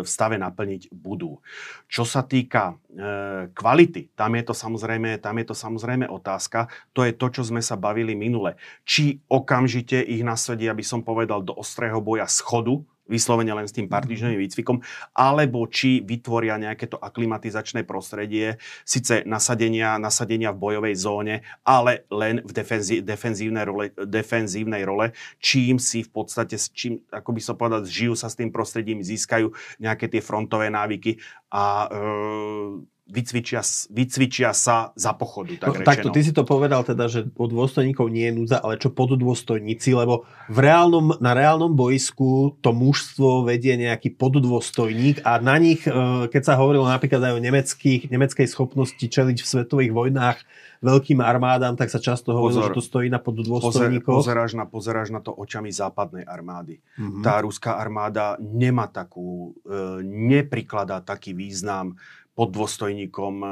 v 0.00 0.08
stave 0.08 0.38
naplniť 0.38 0.94
budú. 0.94 1.42
Čo 1.90 2.06
sa 2.06 2.22
týka 2.22 2.78
e, 2.90 3.50
kvality, 3.50 4.14
tam 4.14 4.38
je, 4.38 4.42
to 4.46 4.54
samozrejme, 4.54 5.18
tam 5.18 5.34
je 5.42 5.46
to 5.50 5.54
samozrejme 5.58 6.06
otázka. 6.06 6.70
To 6.94 7.02
je 7.02 7.12
to, 7.12 7.26
čo 7.28 7.42
sme 7.42 7.58
sa 7.58 7.74
bavili 7.74 8.14
minule. 8.14 8.54
Či 8.86 9.18
okamžite 9.26 9.98
ich 9.98 10.22
nasadí, 10.22 10.70
aby 10.70 10.86
som 10.86 11.02
povedal, 11.02 11.42
do 11.42 11.52
ostrého 11.58 11.98
boja 11.98 12.30
schodu, 12.30 12.86
vyslovene 13.10 13.50
len 13.50 13.66
s 13.66 13.74
tým 13.74 13.90
partižným 13.90 14.38
mhm. 14.38 14.42
výcvikom, 14.46 14.76
alebo 15.18 15.66
či 15.66 16.00
vytvoria 16.00 16.56
nejaké 16.56 16.86
to 16.86 16.96
aklimatizačné 16.96 17.82
prostredie, 17.82 18.62
síce 18.86 19.26
nasadenia, 19.26 19.98
nasadenia 19.98 20.54
v 20.54 20.62
bojovej 20.62 20.94
zóne, 20.94 21.34
ale 21.66 22.06
len 22.08 22.40
v 22.46 22.52
defenzí, 22.54 23.02
defenzívnej, 23.02 23.64
role, 23.66 23.86
defenzívnej 23.98 24.86
role, 24.86 25.10
čím 25.42 25.82
si 25.82 26.06
v 26.06 26.10
podstate, 26.14 26.54
čím, 26.70 27.02
ako 27.10 27.30
by 27.34 27.40
som 27.42 27.58
povedal, 27.58 27.82
žijú 27.82 28.14
sa 28.14 28.30
s 28.30 28.38
tým 28.38 28.54
prostredím, 28.54 29.02
získajú 29.02 29.50
nejaké 29.82 30.06
tie 30.06 30.22
frontové 30.22 30.70
návyky 30.70 31.18
a 31.50 31.90
e, 31.90 32.90
vycvičia, 33.10 33.60
vycvičia 33.90 34.54
sa 34.54 34.94
za 34.94 35.12
pochodu. 35.12 35.58
Tak 35.58 35.82
no, 35.82 35.84
takto, 35.84 36.08
ty 36.14 36.22
si 36.22 36.30
to 36.30 36.46
povedal 36.46 36.86
teda, 36.86 37.10
že 37.10 37.26
od 37.34 37.50
dôstojníkov 37.50 38.06
nie 38.08 38.30
je 38.30 38.34
núdza, 38.38 38.56
ale 38.62 38.78
čo 38.78 38.94
pod 38.94 39.18
dôstojníci, 39.18 39.92
lebo 39.92 40.24
v 40.46 40.58
reálnom, 40.62 41.18
na 41.18 41.34
reálnom 41.34 41.74
boisku 41.74 42.54
to 42.62 42.70
mužstvo 42.70 43.44
vedie 43.44 43.74
nejaký 43.74 44.14
poddôstojník 44.14 45.26
a 45.26 45.42
na 45.42 45.58
nich, 45.58 45.82
e, 45.84 45.90
keď 46.30 46.42
sa 46.42 46.54
hovorilo 46.54 46.86
napríklad 46.86 47.20
aj 47.20 47.32
o 47.36 47.40
nemeckých, 47.42 48.08
nemeckej 48.08 48.46
schopnosti 48.46 49.02
čeliť 49.02 49.38
v 49.42 49.46
svetových 49.46 49.92
vojnách 49.92 50.38
veľkým 50.80 51.20
armádám, 51.20 51.76
tak 51.76 51.92
sa 51.92 52.00
často 52.00 52.32
hovorí, 52.32 52.56
že 52.56 52.72
to 52.72 52.80
stojí 52.80 53.12
na 53.12 53.20
poddôstojníkov. 53.20 54.24
Pozer, 54.24 54.32
pozeráš, 54.32 54.52
na, 54.56 54.64
pozeráš 54.64 55.08
na 55.12 55.20
to 55.20 55.28
očami 55.36 55.68
západnej 55.68 56.24
armády. 56.24 56.80
Mm-hmm. 56.96 57.20
Tá 57.20 57.44
ruská 57.44 57.76
armáda 57.76 58.40
nemá 58.40 58.88
takú, 58.88 59.52
e, 59.68 60.00
neprikladá 60.02 61.04
taký 61.04 61.36
význam 61.36 62.00
pod 62.40 62.56
dôstojníkom 62.56 63.34
e, 63.44 63.48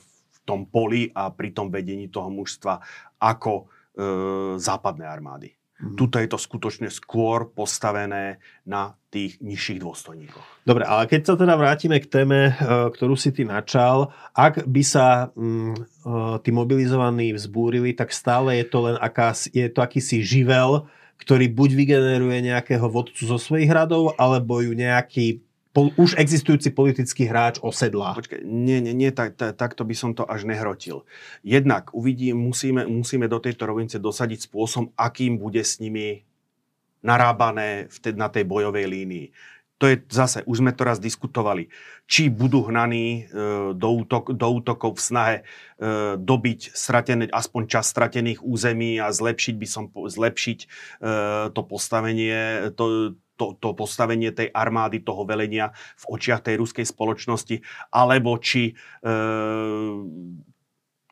v 0.00 0.36
tom 0.48 0.64
poli 0.64 1.12
a 1.12 1.28
pri 1.28 1.52
tom 1.52 1.68
vedení 1.68 2.08
toho 2.08 2.32
mužstva 2.32 2.80
ako 3.20 3.52
e, 3.60 3.64
západné 4.56 5.04
armády. 5.04 5.52
Mm-hmm. 5.52 5.96
Tuto 6.00 6.16
je 6.16 6.24
to 6.24 6.40
skutočne 6.40 6.88
skôr 6.88 7.52
postavené 7.52 8.40
na 8.64 8.96
tých 9.12 9.36
nižších 9.44 9.84
dôstojníkoch. 9.84 10.64
Dobre, 10.64 10.88
ale 10.88 11.04
keď 11.04 11.20
sa 11.28 11.34
teda 11.36 11.60
vrátime 11.60 12.00
k 12.00 12.08
téme, 12.08 12.40
e, 12.48 12.52
ktorú 12.96 13.20
si 13.20 13.36
ty 13.36 13.44
načal, 13.44 14.16
ak 14.32 14.64
by 14.64 14.80
sa 14.80 15.28
mm, 15.36 15.76
tí 16.40 16.50
mobilizovaní 16.56 17.36
vzbúrili, 17.36 17.92
tak 17.92 18.16
stále 18.16 18.56
je 18.56 18.64
to 18.64 18.88
len 18.88 18.96
aká, 18.96 19.36
je 19.52 19.68
to 19.68 19.84
akýsi 19.84 20.24
živel, 20.24 20.88
ktorý 21.20 21.52
buď 21.52 21.70
vygeneruje 21.76 22.48
nejakého 22.48 22.88
vodcu 22.88 23.28
zo 23.28 23.36
svojich 23.36 23.68
radov, 23.68 24.16
alebo 24.16 24.64
ju 24.64 24.72
nejaký 24.72 25.45
pol, 25.76 25.92
už 26.00 26.16
existujúci 26.16 26.72
politický 26.72 27.28
hráč 27.28 27.60
osedlá. 27.60 28.16
Počkaj, 28.16 28.40
nie, 28.40 28.80
nie, 28.80 28.96
nie 28.96 29.12
tak, 29.12 29.36
tak, 29.36 29.60
takto 29.60 29.84
by 29.84 29.92
som 29.92 30.16
to 30.16 30.24
až 30.24 30.48
nehrotil. 30.48 31.04
Jednak 31.44 31.92
uvidím, 31.92 32.40
musíme, 32.40 32.88
musíme 32.88 33.28
do 33.28 33.36
tejto 33.36 33.68
rovnice 33.68 34.00
dosadiť 34.00 34.48
spôsob, 34.48 34.96
akým 34.96 35.36
bude 35.36 35.60
s 35.60 35.76
nimi 35.76 36.24
narábané 37.04 37.92
v 37.92 37.96
te, 38.00 38.10
na 38.16 38.32
tej 38.32 38.48
bojovej 38.48 38.88
línii. 38.88 39.26
To 39.76 39.92
je 39.92 40.00
zase, 40.08 40.40
už 40.48 40.64
sme 40.64 40.72
to 40.72 40.88
raz 40.88 40.96
diskutovali, 40.96 41.68
či 42.08 42.32
budú 42.32 42.64
hnaní 42.64 43.28
e, 43.28 43.36
do, 43.76 43.88
útok, 43.92 44.32
do 44.32 44.48
útokov 44.48 44.96
v 44.96 45.04
snahe 45.04 45.36
e, 45.36 45.42
dobiť 46.16 46.72
stratené, 46.72 47.28
aspoň 47.28 47.62
čas 47.68 47.92
stratených 47.92 48.40
území 48.40 48.96
a 48.96 49.12
zlepšiť 49.12 49.54
by 49.60 49.68
som 49.68 49.92
zlepšiť 49.92 50.58
e, 50.64 50.66
to 51.52 51.60
postavenie, 51.68 52.72
to, 52.72 53.12
to, 53.36 53.54
to 53.60 53.76
postavenie 53.76 54.32
tej 54.32 54.50
armády, 54.50 55.04
toho 55.04 55.28
velenia 55.28 55.70
v 56.00 56.04
očiach 56.16 56.42
tej 56.42 56.58
ruskej 56.60 56.88
spoločnosti, 56.88 57.62
alebo 57.92 58.36
či 58.40 58.72
e, 58.72 59.12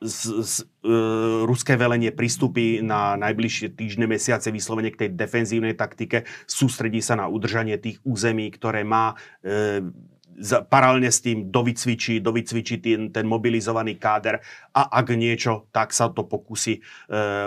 z, 0.04 0.20
z, 0.44 0.54
e, 0.84 0.90
ruské 1.48 1.80
velenie 1.80 2.12
pristúpi 2.12 2.84
na 2.84 3.16
najbližšie 3.16 3.72
týždne, 3.72 4.04
mesiace 4.04 4.52
vyslovene 4.52 4.92
k 4.92 5.06
tej 5.06 5.10
defenzívnej 5.16 5.72
taktike, 5.76 6.28
sústredí 6.44 7.00
sa 7.00 7.16
na 7.16 7.26
udržanie 7.30 7.80
tých 7.80 8.00
území, 8.04 8.52
ktoré 8.52 8.84
má 8.84 9.16
e, 9.40 9.80
paralelne 10.66 11.10
s 11.10 11.22
tým 11.22 11.48
dovycvičí, 11.48 12.18
dovycvičí 12.18 12.82
ten, 12.82 13.14
ten 13.14 13.26
mobilizovaný 13.26 13.96
káder 13.96 14.42
a 14.74 14.90
ak 14.98 15.14
niečo, 15.14 15.70
tak 15.70 15.94
sa 15.94 16.10
to 16.10 16.26
pokusí 16.26 16.78
e, 16.78 16.80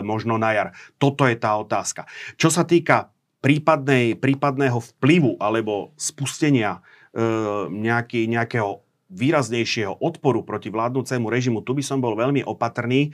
možno 0.01 0.39
na 0.39 0.55
jar. 0.55 0.67
Toto 0.95 1.27
je 1.27 1.35
tá 1.35 1.59
otázka. 1.59 2.07
Čo 2.39 2.47
sa 2.47 2.63
týka 2.63 3.11
prípadnej, 3.47 4.19
prípadného 4.19 4.75
vplyvu 4.75 5.39
alebo 5.39 5.95
spustenia 5.95 6.83
e, 7.15 7.23
nejaký, 7.71 8.27
nejakého 8.27 8.83
výraznejšieho 9.07 10.03
odporu 10.03 10.43
proti 10.43 10.67
vládnúcemu 10.67 11.31
režimu, 11.31 11.63
tu 11.63 11.71
by 11.71 11.79
som 11.79 12.03
bol 12.03 12.19
veľmi 12.19 12.43
opatrný. 12.43 13.07
E, 13.07 13.11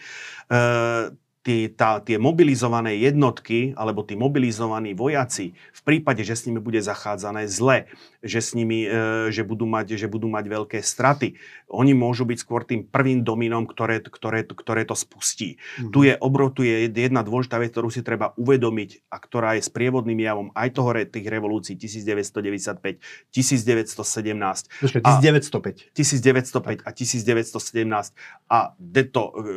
tie, 1.43 1.67
tá, 1.67 1.99
tie 1.99 2.15
mobilizované 2.15 2.95
jednotky 3.03 3.75
alebo 3.75 4.01
tí 4.07 4.15
mobilizovaní 4.15 4.95
vojaci 4.95 5.51
v 5.53 5.81
prípade, 5.83 6.23
že 6.23 6.39
s 6.39 6.47
nimi 6.47 6.63
bude 6.63 6.79
zachádzané 6.79 7.51
zle, 7.51 7.91
že 8.23 8.39
s 8.39 8.55
nimi, 8.55 8.87
e, 8.87 9.27
že 9.29 9.43
budú 9.43 9.67
mať, 9.67 9.99
že 9.99 10.07
budú 10.07 10.31
mať 10.31 10.47
veľké 10.47 10.79
straty, 10.79 11.35
oni 11.67 11.91
môžu 11.91 12.23
byť 12.23 12.37
skôr 12.39 12.63
tým 12.63 12.87
prvým 12.87 13.25
dominom, 13.27 13.67
ktoré, 13.67 13.99
ktoré, 13.99 14.47
ktoré 14.47 14.87
to 14.87 14.95
spustí. 14.95 15.59
Mm-hmm. 15.59 15.91
Tu 15.91 15.99
je 16.07 16.13
obrov, 16.23 16.55
tu 16.55 16.63
je 16.63 16.87
jedna 16.87 17.25
dôležitá 17.25 17.59
vec, 17.59 17.75
ktorú 17.75 17.91
si 17.91 17.99
treba 18.05 18.31
uvedomiť 18.39 19.11
a 19.11 19.19
ktorá 19.19 19.59
je 19.59 19.67
sprievodným 19.67 20.23
javom 20.23 20.47
aj 20.55 20.69
toho 20.71 20.95
tých 21.09 21.25
revolúcií 21.25 21.73
1995, 21.75 23.01
1917. 23.33 24.69
Počkej, 24.85 25.01
1905. 25.01 25.91
1905 25.91 26.85
a 26.85 26.89
1917 26.93 28.13
a 28.47 28.59
to, 29.09 29.23
e, 29.33 29.49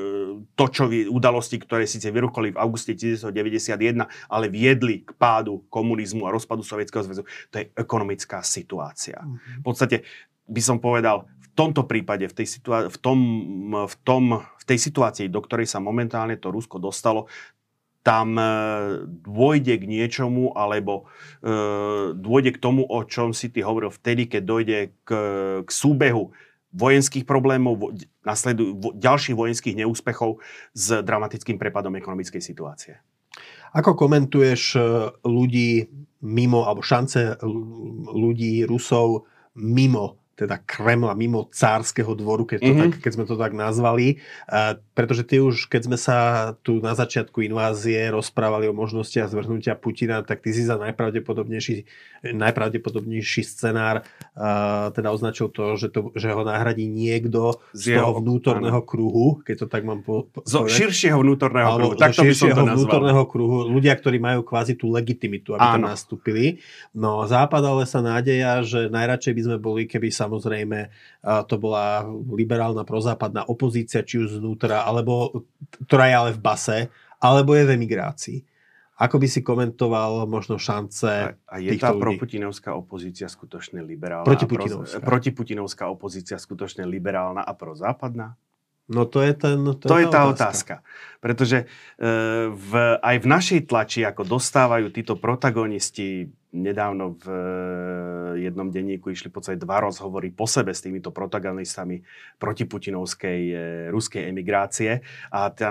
to 0.57 0.65
čo 0.73 0.89
udalosti, 1.13 1.61
ktoré 1.61 1.76
ktoré 1.77 1.85
síce 1.85 2.09
vyrucholi 2.09 2.57
v 2.57 2.61
auguste 2.65 2.97
1991, 2.97 4.09
ale 4.33 4.49
viedli 4.49 5.05
k 5.05 5.13
pádu 5.13 5.61
komunizmu 5.69 6.25
a 6.25 6.33
rozpadu 6.33 6.65
Sovietskeho 6.65 7.05
zväzu. 7.05 7.29
To 7.53 7.61
je 7.61 7.69
ekonomická 7.77 8.41
situácia. 8.41 9.21
Mm-hmm. 9.21 9.61
V 9.61 9.65
podstate 9.69 9.97
by 10.49 10.63
som 10.65 10.81
povedal, 10.81 11.29
v 11.29 11.49
tomto 11.53 11.85
prípade, 11.85 12.25
v 12.25 12.33
tej, 12.33 12.49
situá- 12.49 12.89
v, 12.89 12.97
tom, 12.97 13.19
v, 13.85 13.95
tom, 14.09 14.41
v 14.41 14.65
tej 14.65 14.79
situácii, 14.81 15.29
do 15.29 15.45
ktorej 15.45 15.69
sa 15.69 15.85
momentálne 15.85 16.41
to 16.41 16.49
Rusko 16.49 16.81
dostalo, 16.81 17.29
tam 18.01 18.41
e, 18.41 18.49
dôjde 19.29 19.77
k 19.77 19.85
niečomu, 19.85 20.57
alebo 20.57 21.13
e, 21.45 22.17
dôjde 22.17 22.57
k 22.57 22.63
tomu, 22.63 22.89
o 22.89 23.05
čom 23.05 23.37
si 23.37 23.53
ty 23.53 23.61
hovoril 23.61 23.93
vtedy, 23.93 24.33
keď 24.33 24.43
dojde 24.49 24.79
k, 25.05 25.11
k 25.61 25.69
súbehu 25.69 26.33
vojenských 26.75 27.25
problémov, 27.25 27.95
nasledujú 28.27 28.99
ďalších 28.99 29.37
vojenských 29.39 29.79
neúspechov 29.85 30.43
s 30.75 30.87
dramatickým 31.05 31.57
prepadom 31.57 31.95
ekonomickej 31.97 32.43
situácie. 32.43 32.99
Ako 33.77 33.93
komentuješ 33.93 34.63
e, 34.75 34.81
ľudí 35.29 35.87
mimo, 36.25 36.65
alebo 36.65 36.81
šance 36.81 37.37
ľudí, 38.13 38.65
Rusov 38.65 39.29
mimo 39.57 40.26
teda 40.37 40.61
Kremla, 40.61 41.17
mimo 41.17 41.49
cárskeho 41.49 42.13
dvoru, 42.13 42.45
keď, 42.45 42.59
to 42.61 42.69
mm-hmm. 42.69 42.83
tak, 42.85 42.93
keď 43.01 43.13
sme 43.17 43.25
to 43.25 43.37
tak 43.41 43.57
nazvali. 43.57 44.21
Uh, 44.45 44.77
pretože 44.93 45.25
ty 45.25 45.41
už, 45.41 45.73
keď 45.73 45.89
sme 45.89 45.99
sa 45.99 46.19
tu 46.61 46.85
na 46.85 46.93
začiatku 46.93 47.41
invázie 47.41 48.13
rozprávali 48.13 48.69
o 48.69 48.77
možnostiach 48.77 49.33
zvrhnutia 49.33 49.73
Putina, 49.81 50.21
tak 50.21 50.45
ty 50.45 50.53
si 50.53 50.69
za 50.69 50.77
najpravdepodobnejší, 50.77 51.89
najpravdepodobnejší 52.37 53.43
scenár 53.49 54.05
uh, 54.37 54.93
teda 54.93 55.09
označil 55.09 55.49
to 55.49 55.81
že, 55.81 55.89
to, 55.89 56.13
že 56.13 56.29
ho 56.31 56.43
nahradí 56.45 56.85
niekto 56.85 57.57
z, 57.73 57.97
z 57.97 57.99
toho 57.99 58.21
vnútorného 58.21 58.85
áno. 58.85 58.87
kruhu, 58.87 59.27
keď 59.41 59.65
to 59.65 59.67
tak 59.73 59.83
mám 59.89 60.05
po, 60.05 60.29
po, 60.29 60.45
Zo 60.45 60.69
širšieho 60.69 61.17
vnútorného 61.17 61.81
kruhu. 61.81 61.95
Tak 61.97 62.13
to 62.13 62.29
by 62.29 62.35
som 62.37 62.53
to 62.53 62.63
vnútorného 62.63 63.25
kruhu. 63.25 63.57
Ľudia, 63.73 63.97
ktorí 63.97 64.21
majú 64.21 64.45
kvázi 64.45 64.77
tú 64.77 64.93
legitimitu, 64.93 65.57
aby 65.57 65.65
áno. 65.65 65.75
tam 65.81 65.85
nastúpili. 65.97 66.61
No 66.93 67.25
západa 67.25 67.73
ale 67.73 67.89
sa 67.89 68.05
nádeja, 68.05 68.61
že 68.63 68.93
najradšej 68.93 69.33
by 69.33 69.43
sme 69.43 69.57
boli, 69.57 69.83
keby 69.89 70.13
sa 70.13 70.26
samozrejme 70.27 70.91
to 71.47 71.57
bola 71.57 72.03
liberálna 72.11 72.83
prozápadná 72.83 73.47
opozícia, 73.47 74.03
či 74.03 74.27
už 74.27 74.43
znútra, 74.43 74.83
alebo, 74.83 75.47
ktorá 75.87 76.11
je 76.11 76.17
ale 76.19 76.31
v 76.35 76.41
base, 76.43 76.79
alebo 77.23 77.55
je 77.55 77.65
v 77.65 77.75
emigrácii. 77.79 78.39
Ako 78.97 79.21
by 79.21 79.29
si 79.29 79.45
komentoval 79.45 80.25
možno 80.25 80.57
šance 80.57 81.37
A, 81.37 81.37
a 81.37 81.57
je 81.61 81.77
tá 81.77 81.93
ľudí? 81.93 82.17
proputinovská 82.17 82.73
opozícia 82.73 83.29
skutočne 83.29 83.85
liberálna? 83.85 84.25
Protiputinovská. 84.25 85.05
Pro, 85.05 85.09
protiputinovská 85.13 85.85
opozícia 85.93 86.41
skutočne 86.41 86.89
liberálna 86.89 87.45
a 87.45 87.53
prozápadná? 87.53 88.41
No 88.87 89.03
to 89.07 89.19
je 89.23 89.35
ten... 89.35 89.59
To, 89.67 89.87
To 89.87 89.99
je 89.99 90.07
tá 90.07 90.31
otázka. 90.31 90.87
Pretože 91.19 91.67
e, 91.99 92.07
v, 92.55 92.71
aj 93.03 93.17
v 93.19 93.27
našej 93.27 93.61
tlači, 93.67 94.07
ako 94.07 94.23
dostávajú 94.39 94.95
títo 94.95 95.19
protagonisti, 95.19 96.31
nedávno 96.55 97.19
v 97.19 97.27
e, 97.27 97.39
jednom 98.47 98.71
denníku 98.71 99.11
išli 99.11 99.29
v 99.29 99.35
podstate 99.35 99.59
dva 99.59 99.83
rozhovory 99.83 100.31
po 100.31 100.47
sebe 100.47 100.71
s 100.71 100.87
týmito 100.87 101.11
protagonistami 101.11 102.01
protiputinovskej 102.39 103.41
e, 103.51 103.55
ruskej 103.91 104.31
emigrácie. 104.31 105.03
A 105.35 105.51
tá, 105.51 105.69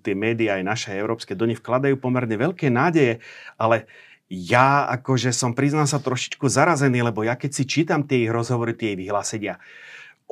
tie 0.00 0.14
médiá 0.14 0.62
aj 0.62 0.64
naše 0.64 0.90
európske 0.94 1.34
do 1.34 1.50
nich 1.50 1.58
vkladajú 1.58 1.98
pomerne 1.98 2.38
veľké 2.38 2.70
nádeje, 2.70 3.18
ale 3.58 3.90
ja 4.32 4.88
akože 4.88 5.30
som 5.34 5.52
priznám 5.52 5.90
sa 5.90 6.00
trošičku 6.00 6.48
zarazený, 6.48 7.04
lebo 7.04 7.26
ja 7.26 7.36
keď 7.36 7.50
si 7.50 7.64
čítam 7.68 8.08
tie 8.08 8.24
ich 8.24 8.32
rozhovory, 8.32 8.72
tie 8.72 8.96
ich 8.96 9.00
vyhlásenia, 9.04 9.60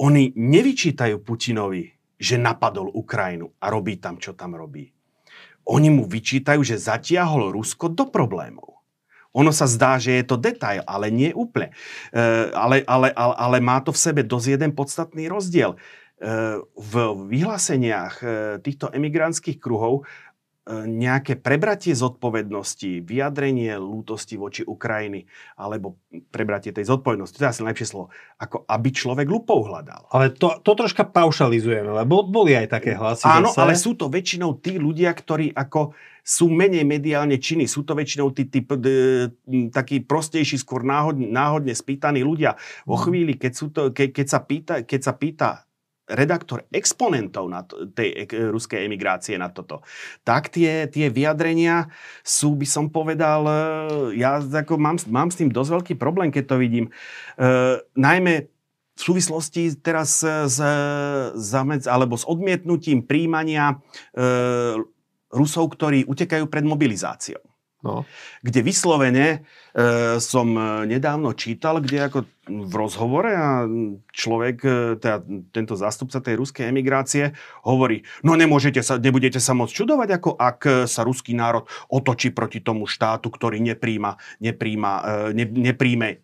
oni 0.00 0.32
nevyčítajú 0.32 1.20
Putinovi, 1.20 2.01
že 2.22 2.38
napadol 2.38 2.94
Ukrajinu 2.94 3.50
a 3.58 3.66
robí 3.66 3.98
tam, 3.98 4.22
čo 4.22 4.38
tam 4.38 4.54
robí. 4.54 4.94
Oni 5.66 5.90
mu 5.90 6.06
vyčítajú, 6.06 6.62
že 6.62 6.78
zatiahol 6.78 7.50
Rusko 7.50 7.90
do 7.90 8.06
problémov. 8.06 8.82
Ono 9.32 9.50
sa 9.50 9.64
zdá, 9.66 9.96
že 9.96 10.20
je 10.20 10.24
to 10.28 10.36
detail, 10.36 10.84
ale 10.84 11.08
nie 11.08 11.32
úplne. 11.32 11.72
E, 12.12 12.52
ale, 12.52 12.84
ale, 12.84 13.10
ale, 13.16 13.34
ale 13.34 13.58
má 13.58 13.80
to 13.80 13.90
v 13.90 14.02
sebe 14.02 14.22
dosť 14.22 14.60
jeden 14.60 14.72
podstatný 14.76 15.26
rozdiel. 15.26 15.74
E, 15.74 15.78
v 16.62 16.94
vyhláseniach 17.32 18.14
e, 18.20 18.26
týchto 18.60 18.92
emigrantských 18.92 19.56
kruhov 19.56 20.04
nejaké 20.66 21.34
prebratie 21.34 21.90
zodpovednosti, 21.90 23.02
vyjadrenie 23.02 23.74
lútosti 23.82 24.38
voči 24.38 24.62
Ukrajiny, 24.62 25.26
alebo 25.58 25.98
prebratie 26.30 26.70
tej 26.70 26.86
zodpovednosti, 26.86 27.34
to 27.34 27.42
je 27.42 27.50
asi 27.50 27.66
najlepšie 27.66 27.90
slovo, 27.90 28.14
ako 28.38 28.62
aby 28.70 28.88
človek 28.94 29.26
lupou 29.26 29.66
hľadal. 29.66 30.06
Ale 30.14 30.30
to, 30.30 30.62
to 30.62 30.72
troška 30.78 31.02
paušalizujeme, 31.02 31.90
lebo 31.90 32.22
boli 32.22 32.54
aj 32.54 32.78
také 32.78 32.94
hlasy. 32.94 33.26
Áno, 33.26 33.50
zase. 33.50 33.58
ale 33.58 33.74
sú 33.74 33.98
to 33.98 34.06
väčšinou 34.06 34.62
tí 34.62 34.78
ľudia, 34.78 35.10
ktorí 35.10 35.50
ako 35.50 35.98
sú 36.22 36.46
menej 36.46 36.86
mediálne 36.86 37.42
činní. 37.42 37.66
Sú 37.66 37.82
to 37.82 37.98
väčšinou 37.98 38.30
tí, 38.30 38.46
tí 38.46 38.62
m, 38.62 39.66
takí 39.74 39.98
prostejší, 40.06 40.62
skôr 40.62 40.86
náhodne, 40.86 41.26
náhodne 41.26 41.74
spýtaní 41.74 42.22
ľudia. 42.22 42.54
Vo 42.86 42.94
Mhm. 42.94 43.02
chvíli, 43.02 43.32
keď, 43.34 43.52
sú 43.52 43.66
to, 43.74 43.90
ke, 43.90 44.14
keď, 44.14 44.26
sa, 44.30 44.38
pýta, 44.38 44.74
keď 44.86 45.00
sa 45.02 45.12
pýta 45.18 45.48
redaktor 46.10 46.66
exponentov 46.74 47.46
na 47.46 47.62
to, 47.62 47.86
tej 47.94 48.26
e, 48.26 48.50
ruskej 48.50 48.86
emigrácie 48.86 49.38
na 49.38 49.48
toto, 49.48 49.86
tak 50.26 50.50
tie, 50.50 50.90
tie 50.90 51.06
vyjadrenia 51.08 51.90
sú, 52.26 52.58
by 52.58 52.66
som 52.66 52.90
povedal, 52.90 53.46
e, 53.46 53.54
ja 54.18 54.42
ako 54.42 54.74
mám, 54.78 54.98
mám 55.06 55.30
s 55.30 55.38
tým 55.38 55.50
dosť 55.50 55.70
veľký 55.70 55.94
problém, 55.98 56.34
keď 56.34 56.44
to 56.50 56.56
vidím. 56.58 56.86
E, 57.38 57.78
najmä 57.94 58.50
v 58.92 59.00
súvislosti 59.00 59.80
teraz 59.80 60.20
s, 60.20 60.60
zamedz, 61.32 61.88
alebo 61.88 62.12
s 62.12 62.28
odmietnutím 62.28 63.08
príjmania 63.08 63.80
e, 64.12 64.26
Rusov, 65.32 65.72
ktorí 65.72 66.04
utekajú 66.04 66.44
pred 66.52 66.64
mobilizáciou. 66.68 67.51
No. 67.82 68.06
Kde 68.46 68.62
vyslovene 68.62 69.26
e, 69.34 69.38
som 70.22 70.54
e, 70.54 70.86
nedávno 70.86 71.34
čítal, 71.34 71.82
kde 71.82 72.06
ako 72.06 72.18
v 72.46 72.74
rozhovore 72.78 73.34
a 73.34 73.66
človek, 74.14 74.56
e, 74.62 74.70
teda 75.02 75.18
tento 75.50 75.74
zástupca 75.74 76.22
tej 76.22 76.38
ruskej 76.38 76.70
emigrácie 76.70 77.34
hovorí, 77.66 78.06
no 78.22 78.38
nemôžete 78.38 78.86
sa, 78.86 79.02
nebudete 79.02 79.42
sa 79.42 79.58
môcť 79.58 79.74
čudovať, 79.74 80.08
ako 80.14 80.30
ak 80.38 80.86
sa 80.86 81.02
ruský 81.02 81.34
národ 81.34 81.66
otočí 81.90 82.30
proti 82.30 82.62
tomu 82.62 82.86
štátu, 82.86 83.34
ktorý 83.34 83.58
nepríjma, 83.58 84.14
nepríjma, 84.38 84.92
e, 85.02 85.42
ne, 85.42 85.46
nepríjme 85.50 86.08
e, 86.14 86.16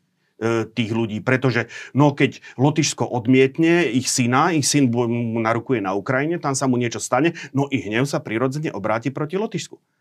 tých 0.70 0.90
ľudí. 0.94 1.18
Pretože 1.26 1.66
no 1.90 2.14
keď 2.14 2.38
Lotyšsko 2.54 3.02
odmietne 3.02 3.82
ich 3.90 4.06
syna, 4.06 4.54
ich 4.54 4.70
syn 4.70 4.94
mu 4.94 5.42
narukuje 5.42 5.82
na 5.82 5.90
Ukrajine, 5.98 6.38
tam 6.38 6.54
sa 6.54 6.70
mu 6.70 6.78
niečo 6.78 7.02
stane, 7.02 7.34
no 7.50 7.66
i 7.66 7.82
hnev 7.82 8.06
sa 8.06 8.22
prirodzene 8.22 8.70
obráti 8.70 9.10
proti 9.10 9.34
Lotyšsku. 9.34 9.97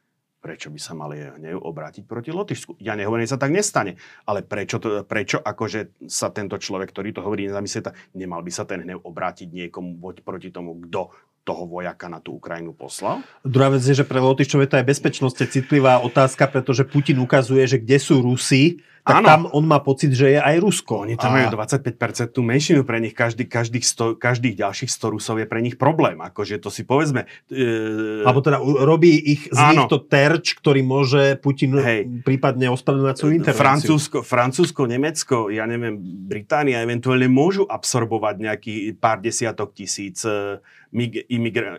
Prečo 0.47 0.71
by 0.71 0.79
sa 0.79 0.95
mali 0.95 1.19
hnev 1.19 1.59
obrátiť 1.59 2.07
proti 2.07 2.31
Lotyšsku? 2.31 2.79
Ja 2.79 2.95
nehovorím, 2.95 3.27
že 3.27 3.35
sa 3.35 3.43
tak 3.43 3.51
nestane, 3.51 3.99
ale 4.23 4.47
prečo, 4.47 4.79
to, 4.79 5.03
prečo 5.03 5.43
akože 5.43 6.07
sa 6.07 6.31
tento 6.31 6.55
človek, 6.55 6.95
ktorý 6.95 7.11
to 7.11 7.19
hovorí, 7.19 7.51
nezamyslí, 7.51 8.15
nemal 8.15 8.39
by 8.39 8.51
sa 8.55 8.63
ten 8.63 8.87
hnev 8.87 9.03
obrátiť 9.03 9.51
niekomu 9.51 9.99
proti 10.23 10.47
tomu, 10.47 10.79
kto 10.87 11.11
toho 11.47 11.63
vojaka 11.63 12.11
na 12.11 12.19
tú 12.19 12.35
Ukrajinu 12.35 12.75
poslal? 12.75 13.23
Druhá 13.47 13.71
vec 13.71 13.87
je, 13.87 13.95
že 13.95 14.03
pre 14.03 14.19
Lotyščov 14.19 14.67
je 14.67 14.69
to 14.69 14.79
aj 14.83 14.85
bezpečnosť 14.91 15.47
citlivá 15.47 16.03
otázka, 16.03 16.51
pretože 16.51 16.83
Putin 16.83 17.23
ukazuje, 17.23 17.63
že 17.63 17.79
kde 17.79 17.95
sú 18.03 18.19
Rusi, 18.19 18.83
tak 19.07 19.23
Áno. 19.23 19.27
tam 19.31 19.41
on 19.55 19.63
má 19.63 19.79
pocit, 19.79 20.11
že 20.11 20.35
je 20.35 20.39
aj 20.43 20.59
Rusko. 20.59 21.07
Oni 21.07 21.15
tam 21.15 21.31
A- 21.31 21.39
majú 21.39 21.55
25% 21.55 22.35
tú 22.35 22.43
menšinu 22.43 22.83
pre 22.83 22.99
nich, 22.99 23.15
každý, 23.15 23.47
každých, 23.47 23.87
100, 23.87 24.19
každých 24.19 24.59
ďalších 24.59 24.91
100 24.91 25.15
Rusov 25.15 25.39
je 25.39 25.47
pre 25.47 25.63
nich 25.63 25.79
problém. 25.79 26.19
Akože 26.19 26.59
to 26.59 26.67
si 26.67 26.83
povedzme. 26.83 27.23
E, 27.47 28.27
Alebo 28.27 28.43
teda 28.43 28.59
robí 28.59 29.15
ich 29.15 29.47
z 29.47 29.55
Áno. 29.55 29.71
nich 29.71 29.87
to 29.87 30.03
terč, 30.03 30.59
ktorý 30.59 30.83
môže 30.83 31.39
Putin 31.39 31.79
Hej. 31.79 32.27
prípadne 32.27 32.67
ospravedlňovať 32.67 33.15
svoju 33.15 33.33
intervenciu. 33.39 33.63
Francúzsko, 33.63 34.17
Francúzsko, 34.27 34.81
Nemecko, 34.91 35.47
ja 35.55 35.63
neviem, 35.63 35.95
Británia 36.27 36.83
eventuálne 36.83 37.31
môžu 37.31 37.63
absorbovať 37.63 38.35
nejaký 38.43 38.73
pár 38.99 39.23
desiatok 39.23 39.71
tisíc 39.71 40.27
e, 40.27 40.59
mig, 40.91 41.27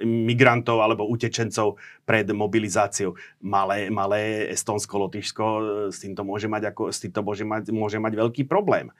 migrantov 0.05 0.81
alebo 0.81 1.09
utečencov 1.09 1.79
pred 2.09 2.25
mobilizáciou. 2.29 3.17
Malé, 3.45 3.93
malé 3.93 4.49
Estonsko, 4.53 5.09
Lotyšsko 5.09 5.45
e, 5.45 5.63
s 5.93 6.01
týmto 6.01 6.25
môže 6.25 6.49
mať, 6.49 6.73
ako, 6.73 6.89
s 6.89 6.99
týmto 7.05 7.21
môže 7.21 7.45
mať, 7.45 7.69
môže 7.69 7.99
mať 8.01 8.13
veľký 8.17 8.43
problém. 8.49 8.93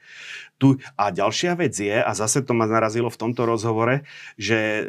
Tu, 0.59 0.75
a 0.99 1.09
ďalšia 1.09 1.55
vec 1.55 1.73
je, 1.73 1.97
a 1.97 2.11
zase 2.13 2.43
to 2.43 2.53
ma 2.53 2.67
narazilo 2.67 3.07
v 3.07 3.19
tomto 3.19 3.47
rozhovore, 3.47 4.03
že 4.35 4.59
e, 4.59 4.83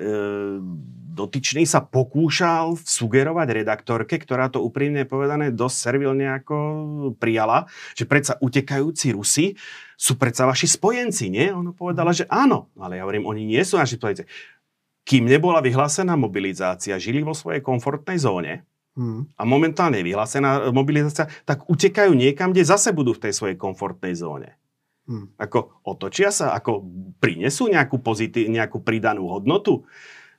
dotyčný 1.14 1.64
sa 1.64 1.80
pokúšal 1.84 2.78
sugerovať 2.80 3.48
redaktorke, 3.62 4.18
ktorá 4.18 4.50
to 4.50 4.62
úprimne 4.62 5.06
povedané 5.06 5.54
dosť 5.54 5.76
servilne 5.76 6.26
ako 6.42 6.56
prijala, 7.16 7.70
že 7.94 8.04
predsa 8.04 8.36
utekajúci 8.40 9.14
Rusi 9.14 9.54
sú 10.00 10.16
predsa 10.16 10.48
vaši 10.48 10.64
spojenci, 10.64 11.28
nie? 11.28 11.52
Ona 11.52 11.76
povedala, 11.76 12.16
že 12.16 12.24
áno, 12.32 12.72
ale 12.80 12.96
ja 12.96 13.04
hovorím, 13.04 13.28
oni 13.28 13.44
nie 13.44 13.60
sú 13.60 13.76
naši 13.76 14.00
spojenci. 14.00 14.24
Kým 15.04 15.26
nebola 15.26 15.64
vyhlásená 15.64 16.14
mobilizácia, 16.14 17.00
žili 17.00 17.24
vo 17.24 17.34
svojej 17.34 17.64
komfortnej 17.64 18.20
zóne 18.20 18.68
Hm. 18.98 19.32
a 19.38 19.42
momentálne 19.46 20.02
je 20.02 20.08
vyhlásená 20.10 20.74
mobilizácia, 20.74 21.30
tak 21.46 21.62
utekajú 21.70 22.10
niekam, 22.10 22.50
kde 22.50 22.66
zase 22.66 22.90
budú 22.90 23.14
v 23.14 23.22
tej 23.22 23.32
svojej 23.38 23.54
komfortnej 23.54 24.18
zóne. 24.18 24.58
Hm. 25.06 25.38
Ako 25.38 25.86
otočia 25.86 26.34
sa, 26.34 26.52
ako 26.58 26.84
prinesú 27.22 27.70
nejakú, 27.70 28.02
pozití- 28.02 28.50
nejakú 28.50 28.82
pridanú 28.82 29.30
hodnotu 29.30 29.86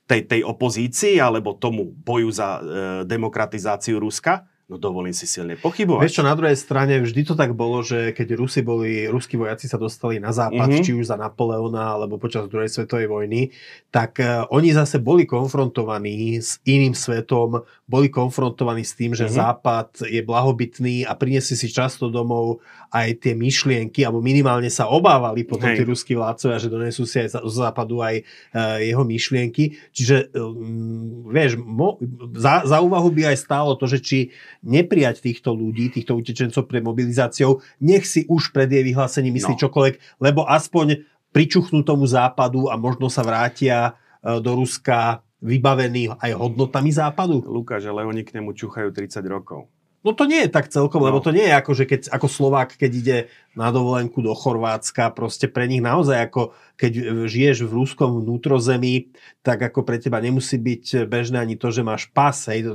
tej, 0.03 0.27
tej 0.27 0.41
opozícii 0.43 1.15
alebo 1.17 1.55
tomu 1.55 1.95
boju 1.95 2.27
za 2.27 2.59
e, 2.59 2.61
demokratizáciu 3.07 4.03
Ruska? 4.03 4.50
No 4.71 4.79
dovolím 4.79 5.11
si 5.11 5.27
silne 5.27 5.59
pochybovať. 5.59 5.99
Vieš 5.99 6.15
čo, 6.15 6.23
na 6.23 6.31
druhej 6.31 6.55
strane 6.55 7.03
vždy 7.03 7.27
to 7.27 7.35
tak 7.35 7.51
bolo, 7.51 7.83
že 7.83 8.15
keď 8.15 8.39
Rusi 8.39 8.63
boli, 8.63 9.03
ruskí 9.03 9.35
vojaci 9.35 9.67
sa 9.67 9.75
dostali 9.75 10.15
na 10.15 10.31
západ, 10.31 10.71
Mhm. 10.71 10.79
či 10.79 10.95
už 10.95 11.11
za 11.11 11.19
Napoleona 11.19 11.91
alebo 11.91 12.15
počas 12.15 12.47
druhej 12.47 12.71
svetovej 12.71 13.11
vojny, 13.11 13.51
tak 13.91 14.23
uh, 14.23 14.47
oni 14.47 14.71
zase 14.71 15.03
boli 15.03 15.27
konfrontovaní 15.27 16.39
s 16.39 16.63
iným 16.63 16.95
svetom, 16.95 17.67
boli 17.83 18.07
konfrontovaní 18.07 18.87
s 18.87 18.95
tým, 18.95 19.11
že 19.11 19.27
Mhm. 19.27 19.33
západ 19.35 20.07
je 20.07 20.23
blahobytný 20.23 21.03
a 21.03 21.19
priniesli 21.19 21.59
si 21.59 21.67
často 21.67 22.07
domov 22.07 22.63
aj 22.95 23.27
tie 23.27 23.35
myšlienky, 23.35 24.07
alebo 24.07 24.23
minimálne 24.23 24.71
sa 24.71 24.87
obávali 24.87 25.43
potom 25.43 25.67
Hej. 25.67 25.79
tí 25.79 25.83
ruskí 25.83 26.15
vládcovia, 26.15 26.63
že 26.63 26.71
donesú 26.71 27.03
si 27.03 27.19
aj 27.19 27.43
zo 27.43 27.59
západu 27.59 27.99
aj 27.99 28.23
uh, 28.55 28.79
jeho 28.79 29.03
myšlienky. 29.03 29.75
Čiže, 29.91 30.31
um, 30.39 31.27
vieš, 31.27 31.59
mo, 31.59 31.99
za, 32.39 32.63
za 32.63 32.79
úvahu 32.79 33.11
by 33.11 33.35
aj 33.35 33.37
stálo 33.37 33.75
to, 33.75 33.83
že 33.83 33.99
či 33.99 34.19
neprijať 34.61 35.25
týchto 35.25 35.57
ľudí, 35.57 35.89
týchto 35.89 36.13
utečencov 36.17 36.69
pred 36.69 36.85
mobilizáciou, 36.85 37.59
nech 37.81 38.05
si 38.05 38.25
už 38.29 38.53
pred 38.53 38.69
jej 38.69 38.85
vyhlásením 38.85 39.33
myslí 39.37 39.57
No. 39.57 39.61
čokoľvek, 39.67 40.21
lebo 40.21 40.45
aspoň 40.45 41.01
pričuchnú 41.33 41.81
tomu 41.81 42.05
západu 42.05 42.69
a 42.69 42.77
možno 42.77 43.09
sa 43.09 43.25
vrátia 43.25 43.97
e, 44.21 44.37
do 44.39 44.51
Ruska 44.55 45.25
vybavení 45.41 46.13
aj 46.21 46.31
hodnotami 46.37 46.93
západu. 46.93 47.41
Lukáš, 47.41 47.89
ale 47.89 48.05
oni 48.05 48.21
k 48.21 48.37
nemu 48.37 48.53
čuchajú 48.53 48.93
30 48.93 49.25
rokov. 49.25 49.65
No 50.01 50.11
to 50.11 50.25
nie 50.25 50.41
je 50.41 50.49
tak 50.49 50.65
celkom, 50.65 50.97
No. 50.97 51.07
lebo 51.07 51.21
to 51.21 51.29
nie 51.29 51.45
je 51.45 51.53
ako, 51.53 51.71
že 51.71 51.85
keď, 51.85 52.01
ako 52.09 52.25
Slovák, 52.25 52.73
keď 52.73 52.91
ide 52.91 53.17
na 53.53 53.69
dovolenku 53.69 54.17
do 54.17 54.33
Chorvátska, 54.33 55.09
proste 55.11 55.45
pre 55.45 55.65
nich 55.65 55.77
naozaj 55.79 56.17
ako 56.23 56.41
keď 56.73 56.91
žiješ 57.29 57.63
v 57.63 57.75
ruskom 57.75 58.17
vnútrozemí, 58.17 59.13
tak 59.39 59.61
ako 59.61 59.85
pre 59.85 59.97
teba 59.97 60.17
nemusí 60.17 60.57
byť 60.57 61.05
bežné 61.05 61.37
ani 61.37 61.53
to, 61.53 61.69
že 61.69 61.81
máš 61.81 62.09
pas. 62.09 62.33
Hej. 62.49 62.65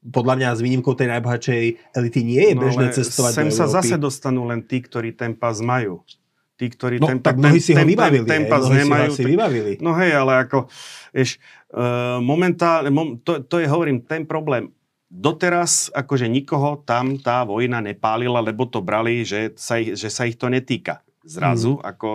Podľa 0.00 0.34
mňa 0.38 0.48
s 0.54 0.60
výnimkou 0.60 0.94
tej 0.94 1.10
najbohatšej 1.10 1.62
elity 1.92 2.20
nie 2.22 2.44
je 2.44 2.54
bežné 2.54 2.86
No, 2.86 2.94
cestovať 2.94 3.32
sem 3.34 3.50
do 3.50 3.54
sa 3.54 3.66
zase 3.66 3.98
dostanú 3.98 4.46
len 4.46 4.62
tí, 4.62 4.78
ktorí 4.78 5.12
ten 5.12 5.34
pas 5.34 5.58
majú. 5.58 6.06
Tí, 6.54 6.66
ktorí 6.68 6.98
No, 6.98 7.06
ten, 7.06 7.18
tak 7.18 7.38
mnohí 7.38 7.58
si 7.58 7.70
ho 7.70 7.82
vybavili. 7.82 8.22
ten, 8.22 8.46
ten 8.46 8.50
pas 8.50 8.62
si 8.62 8.74
nemajú. 8.76 9.10
asi 9.12 9.22
tak- 9.22 9.30
vybavili. 9.30 9.72
No 9.78 9.94
hej, 9.94 10.10
ale 10.12 10.42
ako, 10.42 10.70
vieš, 11.10 11.38
uh, 11.70 12.18
momentálne, 12.18 12.86
mom, 12.88 13.18
to, 13.18 13.42
to 13.42 13.58
je, 13.58 13.66
hovorím, 13.66 13.98
ten 14.00 14.22
problém. 14.22 14.70
Doteraz 15.08 15.88
akože 15.96 16.28
nikoho 16.28 16.84
tam 16.84 17.16
tá 17.16 17.42
vojna 17.42 17.80
nepálila, 17.80 18.44
lebo 18.44 18.68
to 18.68 18.84
brali, 18.84 19.24
že 19.24 19.56
sa 19.56 19.80
ich, 19.80 19.96
že 19.96 20.12
sa 20.12 20.28
ich 20.28 20.36
to 20.36 20.52
netýka. 20.52 21.00
Zrazu, 21.24 21.80
mm. 21.80 21.82
ako... 21.84 22.08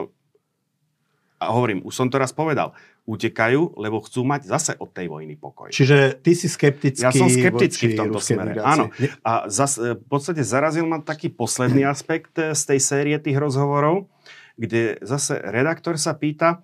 A 1.44 1.52
hovorím, 1.52 1.84
už 1.84 1.92
som 1.92 2.08
to 2.08 2.22
raz 2.22 2.32
povedal, 2.32 2.72
utekajú, 3.04 3.76
lebo 3.76 4.00
chcú 4.00 4.24
mať 4.24 4.48
zase 4.48 4.72
od 4.80 4.88
tej 4.96 5.12
vojny 5.12 5.36
pokoj. 5.36 5.68
Čiže 5.76 6.24
ty 6.24 6.32
si 6.40 6.48
skeptický 6.48 7.04
Ja 7.04 7.12
som 7.12 7.28
skeptický 7.28 7.92
v 7.92 8.00
tomto 8.00 8.24
smere. 8.24 8.56
Migrácie. 8.56 8.72
Áno. 8.72 8.86
A 9.28 9.52
zas, 9.52 9.76
e, 9.76 10.00
v 10.00 10.06
podstate 10.08 10.40
zarazil 10.40 10.88
ma 10.88 11.04
taký 11.04 11.28
posledný 11.28 11.84
aspekt 11.94 12.40
e, 12.40 12.56
z 12.56 12.62
tej 12.64 12.80
série 12.80 13.16
tých 13.20 13.36
rozhovorov, 13.36 14.08
kde 14.56 15.04
zase 15.04 15.36
redaktor 15.36 16.00
sa 16.00 16.16
pýta, 16.16 16.64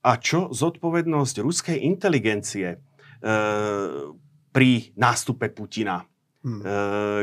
a 0.00 0.16
čo 0.16 0.48
zodpovednosť 0.48 1.44
ruskej 1.44 1.76
inteligencie 1.84 2.78
e, 3.20 3.28
pri 4.50 4.90
nástupe 4.98 5.50
Putina 5.54 6.02
hmm. 6.42 6.60
e, 6.60 6.64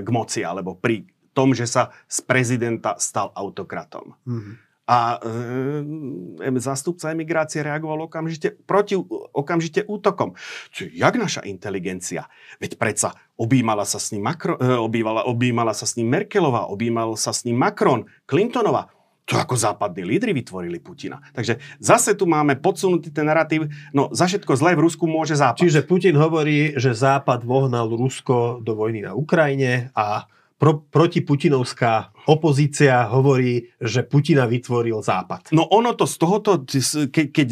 k 0.03 0.07
moci, 0.09 0.41
alebo 0.43 0.79
pri 0.79 1.07
tom, 1.35 1.53
že 1.53 1.69
sa 1.69 1.93
z 2.09 2.25
prezidenta 2.25 2.97
stal 2.97 3.29
autokratom. 3.35 4.17
Hmm. 4.25 4.57
A 4.87 5.19
e, 5.19 6.59
zástupca 6.63 7.11
emigrácie 7.11 7.59
reagoval 7.59 8.07
okamžite 8.07 8.55
proti 8.63 8.95
okamžite 9.35 9.83
útokom. 9.83 10.39
Čo, 10.71 10.87
jak 10.87 11.19
naša 11.19 11.43
inteligencia? 11.43 12.31
Veď 12.63 12.79
predsa 12.79 13.11
objímala 13.35 13.83
sa 13.83 13.99
s 13.99 14.15
ním, 14.15 14.23
Macron, 14.23 14.55
e, 14.55 14.79
obývala, 14.79 15.27
objímala 15.27 15.75
sa 15.75 15.83
s 15.83 15.99
ním 15.99 16.07
Merkelová, 16.07 16.71
objímal 16.71 17.19
sa 17.19 17.35
s 17.35 17.43
ním 17.43 17.59
Macron, 17.59 18.07
Clintonová. 18.23 18.96
To 19.27 19.35
ako 19.35 19.59
západní 19.59 20.07
lídry 20.07 20.31
vytvorili 20.31 20.79
Putina. 20.79 21.19
Takže 21.35 21.59
zase 21.83 22.15
tu 22.15 22.23
máme 22.23 22.55
podsunutý 22.55 23.11
ten 23.11 23.27
narratív, 23.27 23.67
no 23.91 24.07
za 24.15 24.23
všetko 24.23 24.55
zlé 24.55 24.79
v 24.79 24.87
Rusku 24.87 25.03
môže 25.03 25.35
Západ. 25.35 25.67
Čiže 25.67 25.83
Putin 25.83 26.15
hovorí, 26.15 26.79
že 26.79 26.95
Západ 26.95 27.43
vohnal 27.43 27.91
Rusko 27.91 28.63
do 28.63 28.71
vojny 28.71 29.03
na 29.03 29.11
Ukrajine 29.19 29.91
a 29.91 30.31
pro, 30.55 30.79
protiputinovská 30.79 32.15
opozícia 32.23 33.03
hovorí, 33.11 33.67
že 33.83 34.07
Putina 34.07 34.47
vytvoril 34.47 35.03
Západ. 35.03 35.51
No 35.51 35.67
ono 35.67 35.91
to 35.91 36.07
z 36.07 36.15
tohoto, 36.15 36.63
ke, 37.11 37.27
keď 37.27 37.47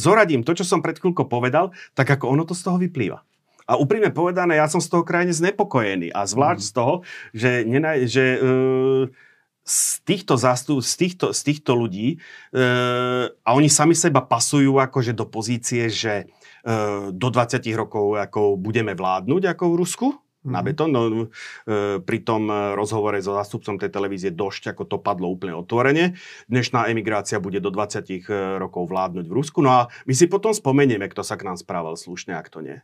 zoradím 0.00 0.40
to, 0.40 0.56
čo 0.56 0.64
som 0.64 0.80
pred 0.80 0.96
chvíľkou 0.96 1.28
povedal, 1.28 1.76
tak 1.92 2.16
ako 2.16 2.32
ono 2.32 2.48
to 2.48 2.56
z 2.56 2.64
toho 2.64 2.80
vyplýva. 2.80 3.20
A 3.64 3.80
úprimne 3.80 4.12
povedané, 4.12 4.60
ja 4.60 4.68
som 4.68 4.76
z 4.76 4.92
toho 4.92 5.08
krajine 5.08 5.32
znepokojený. 5.32 6.12
A 6.12 6.28
zvlášť 6.28 6.60
mm. 6.60 6.68
z 6.68 6.72
toho, 6.76 6.94
že, 7.32 7.50
nenaj, 7.64 7.98
že 8.04 8.24
e, 8.36 8.38
z 9.64 10.04
týchto 10.04 10.36
zástup, 10.36 10.84
z 10.84 10.94
týchto, 11.00 11.26
z 11.32 11.40
týchto 11.40 11.72
ľudí 11.72 12.08
e, 12.14 12.16
a 13.32 13.50
oni 13.56 13.72
sami 13.72 13.96
seba 13.96 14.20
pasujú 14.20 14.76
akože 14.76 15.16
do 15.16 15.24
pozície, 15.24 15.88
že 15.88 16.28
e, 16.62 17.08
do 17.08 17.28
20 17.32 17.64
rokov 17.72 18.20
ako 18.20 18.60
budeme 18.60 18.92
vládnuť 18.92 19.56
ako 19.56 19.64
v 19.72 19.78
Rusku, 19.80 20.06
na 20.44 20.60
mhm. 20.60 20.66
betón. 20.68 20.90
No, 20.92 21.02
e, 21.08 21.28
pri 22.04 22.18
tom 22.22 22.46
rozhovore 22.76 23.16
so 23.24 23.34
zástupcom 23.34 23.80
tej 23.80 23.90
televízie 23.90 24.30
Došť, 24.36 24.76
ako 24.76 24.82
to 24.84 24.96
padlo 25.00 25.32
úplne 25.32 25.56
otvorene. 25.56 26.14
Dnešná 26.46 26.92
emigrácia 26.92 27.40
bude 27.40 27.58
do 27.58 27.72
20 27.72 28.04
e, 28.04 28.20
rokov 28.60 28.84
vládnuť 28.92 29.24
v 29.26 29.34
Rusku. 29.34 29.64
No 29.64 29.72
a 29.72 29.80
my 30.04 30.12
si 30.12 30.28
potom 30.28 30.52
spomenieme, 30.52 31.08
kto 31.08 31.24
sa 31.24 31.40
k 31.40 31.48
nám 31.48 31.56
správal 31.56 31.96
slušne 31.96 32.36
a 32.36 32.44
kto 32.44 32.60
nie. 32.60 32.78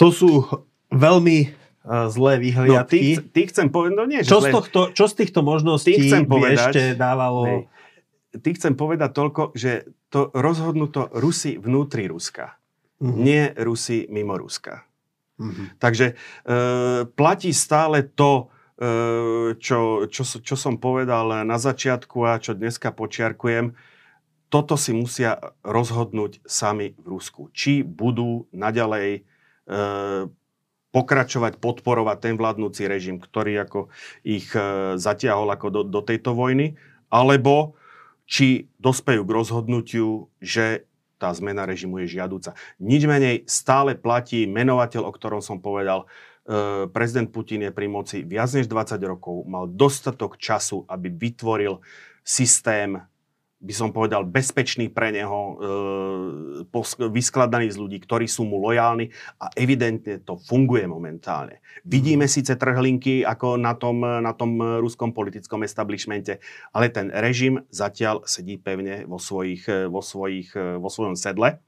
To 0.00 0.08
sú 0.08 0.48
veľmi 0.88 1.61
zlé 1.86 2.38
vyhliadky. 2.38 3.18
No, 3.18 3.22
ty, 3.22 3.26
ty 3.34 3.40
chcem 3.50 3.66
povedať, 3.66 3.94
no 3.98 4.04
nie, 4.06 4.22
čo, 4.22 4.38
z 4.38 4.54
tohto, 4.54 4.94
čo 4.94 5.04
z 5.10 5.14
týchto 5.18 5.42
možností 5.42 5.98
chcem 5.98 6.26
povedať, 6.30 6.54
by 6.54 6.62
ešte 6.62 6.82
dávalo... 6.94 7.42
Nej, 7.42 7.60
ty 8.40 8.48
chcem 8.56 8.72
povedať 8.72 9.10
toľko, 9.12 9.42
že 9.52 9.92
to 10.08 10.32
rozhodnuto 10.32 11.12
Rusi 11.12 11.60
vnútri 11.60 12.08
Ruska. 12.08 12.56
Mm-hmm. 13.02 13.20
Nie 13.20 13.52
Rusi 13.58 14.08
mimo 14.08 14.38
Ruska. 14.38 14.86
Mm-hmm. 15.42 15.66
Takže 15.82 16.06
e, 16.06 16.14
platí 17.12 17.50
stále 17.50 18.06
to, 18.06 18.52
e, 18.78 19.58
čo, 19.58 20.06
čo, 20.06 20.22
čo 20.22 20.56
som 20.56 20.78
povedal 20.78 21.44
na 21.44 21.58
začiatku 21.58 22.16
a 22.24 22.38
čo 22.38 22.54
dneska 22.54 22.94
počiarkujem. 22.94 23.74
Toto 24.52 24.76
si 24.76 24.92
musia 24.92 25.40
rozhodnúť 25.64 26.44
sami 26.44 26.92
v 27.00 27.06
Rusku. 27.16 27.48
Či 27.56 27.82
budú 27.82 28.46
naďalej 28.52 29.08
e, 29.18 29.20
pokračovať, 30.92 31.56
podporovať 31.56 32.16
ten 32.20 32.34
vládnúci 32.36 32.84
režim, 32.84 33.16
ktorý 33.16 33.64
ako 33.64 33.80
ich 34.22 34.52
e, 34.52 34.94
zatiahol 35.00 35.48
ako 35.48 35.68
do, 35.72 35.80
do 35.88 36.00
tejto 36.04 36.36
vojny, 36.36 36.76
alebo 37.08 37.74
či 38.28 38.68
dospejú 38.76 39.24
k 39.24 39.34
rozhodnutiu, 39.34 40.28
že 40.38 40.84
tá 41.16 41.32
zmena 41.32 41.64
režimu 41.64 42.02
je 42.04 42.18
žiaduca. 42.18 42.52
Nič 42.82 43.06
menej 43.06 43.46
stále 43.48 43.96
platí 43.96 44.44
menovateľ, 44.44 45.08
o 45.08 45.12
ktorom 45.14 45.40
som 45.40 45.64
povedal, 45.64 46.04
e, 46.44 46.86
prezident 46.92 47.32
Putin 47.32 47.64
je 47.64 47.72
pri 47.72 47.88
moci 47.88 48.20
viac 48.26 48.52
než 48.52 48.68
20 48.68 49.00
rokov, 49.08 49.48
mal 49.48 49.64
dostatok 49.70 50.36
času, 50.36 50.84
aby 50.90 51.08
vytvoril 51.08 51.80
systém 52.20 53.00
by 53.62 53.70
som 53.70 53.94
povedal, 53.94 54.26
bezpečný 54.26 54.90
pre 54.90 55.14
neho, 55.14 55.40
e, 56.66 57.06
vyskladaný 57.06 57.70
z 57.70 57.78
ľudí, 57.78 58.02
ktorí 58.02 58.26
sú 58.26 58.42
mu 58.42 58.58
lojálni 58.58 59.14
a 59.38 59.54
evidentne 59.54 60.18
to 60.18 60.34
funguje 60.34 60.84
momentálne. 60.90 61.62
Vidíme 61.86 62.26
síce 62.26 62.58
trhlinky 62.58 63.22
ako 63.22 63.54
na 63.54 63.78
tom, 63.78 64.02
na 64.02 64.34
tom 64.34 64.58
ruskom 64.82 65.14
politickom 65.14 65.62
establishmente, 65.62 66.42
ale 66.74 66.90
ten 66.90 67.14
režim 67.14 67.62
zatiaľ 67.70 68.26
sedí 68.26 68.58
pevne 68.58 69.06
vo, 69.06 69.22
svojich, 69.22 69.70
vo, 69.86 70.02
svojich, 70.02 70.58
vo 70.82 70.90
svojom 70.90 71.14
sedle. 71.14 71.62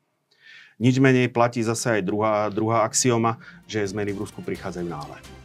Nič 0.82 0.98
menej 0.98 1.30
platí 1.30 1.62
zase 1.62 2.02
aj 2.02 2.02
druhá, 2.02 2.50
druhá 2.50 2.82
axioma, 2.82 3.38
že 3.70 3.86
zmeny 3.86 4.10
v 4.10 4.26
Rusku 4.26 4.42
prichádzajú 4.42 4.86
náhle. 4.90 5.43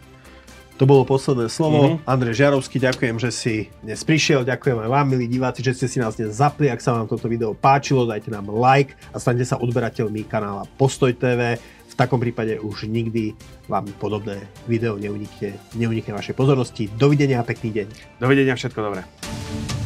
To 0.79 0.87
bolo 0.87 1.03
posledné 1.03 1.51
slovo. 1.51 1.99
Mm-hmm. 1.99 2.07
Andrej 2.07 2.39
Žiarovský, 2.39 2.79
ďakujem, 2.79 3.19
že 3.19 3.29
si 3.35 3.53
dnes 3.83 3.99
prišiel. 3.99 4.47
Ďakujem 4.47 4.79
aj 4.79 4.87
vám, 4.87 5.05
milí 5.11 5.27
diváci, 5.27 5.59
že 5.59 5.75
ste 5.75 5.91
si 5.91 5.99
nás 5.99 6.15
dnes 6.15 6.31
zapli. 6.31 6.71
Ak 6.71 6.79
sa 6.79 6.95
vám 6.95 7.03
toto 7.03 7.27
video 7.27 7.51
páčilo, 7.51 8.07
dajte 8.07 8.31
nám 8.31 8.47
like 8.47 8.95
a 9.11 9.19
staňte 9.19 9.43
sa 9.43 9.59
odberateľmi 9.59 10.23
kanála 10.23 10.63
Postoj 10.79 11.11
TV. 11.11 11.59
V 11.59 11.95
takom 11.99 12.23
prípade 12.23 12.63
už 12.63 12.87
nikdy 12.87 13.35
vám 13.67 13.91
podobné 13.99 14.39
video 14.71 14.95
neunikne, 14.95 15.59
neunikne 15.75 16.15
vašej 16.15 16.31
pozornosti. 16.39 16.87
Dovidenia 16.95 17.43
a 17.43 17.47
pekný 17.47 17.75
deň. 17.75 17.87
Dovidenia, 18.23 18.55
všetko 18.55 18.79
dobré. 18.79 19.78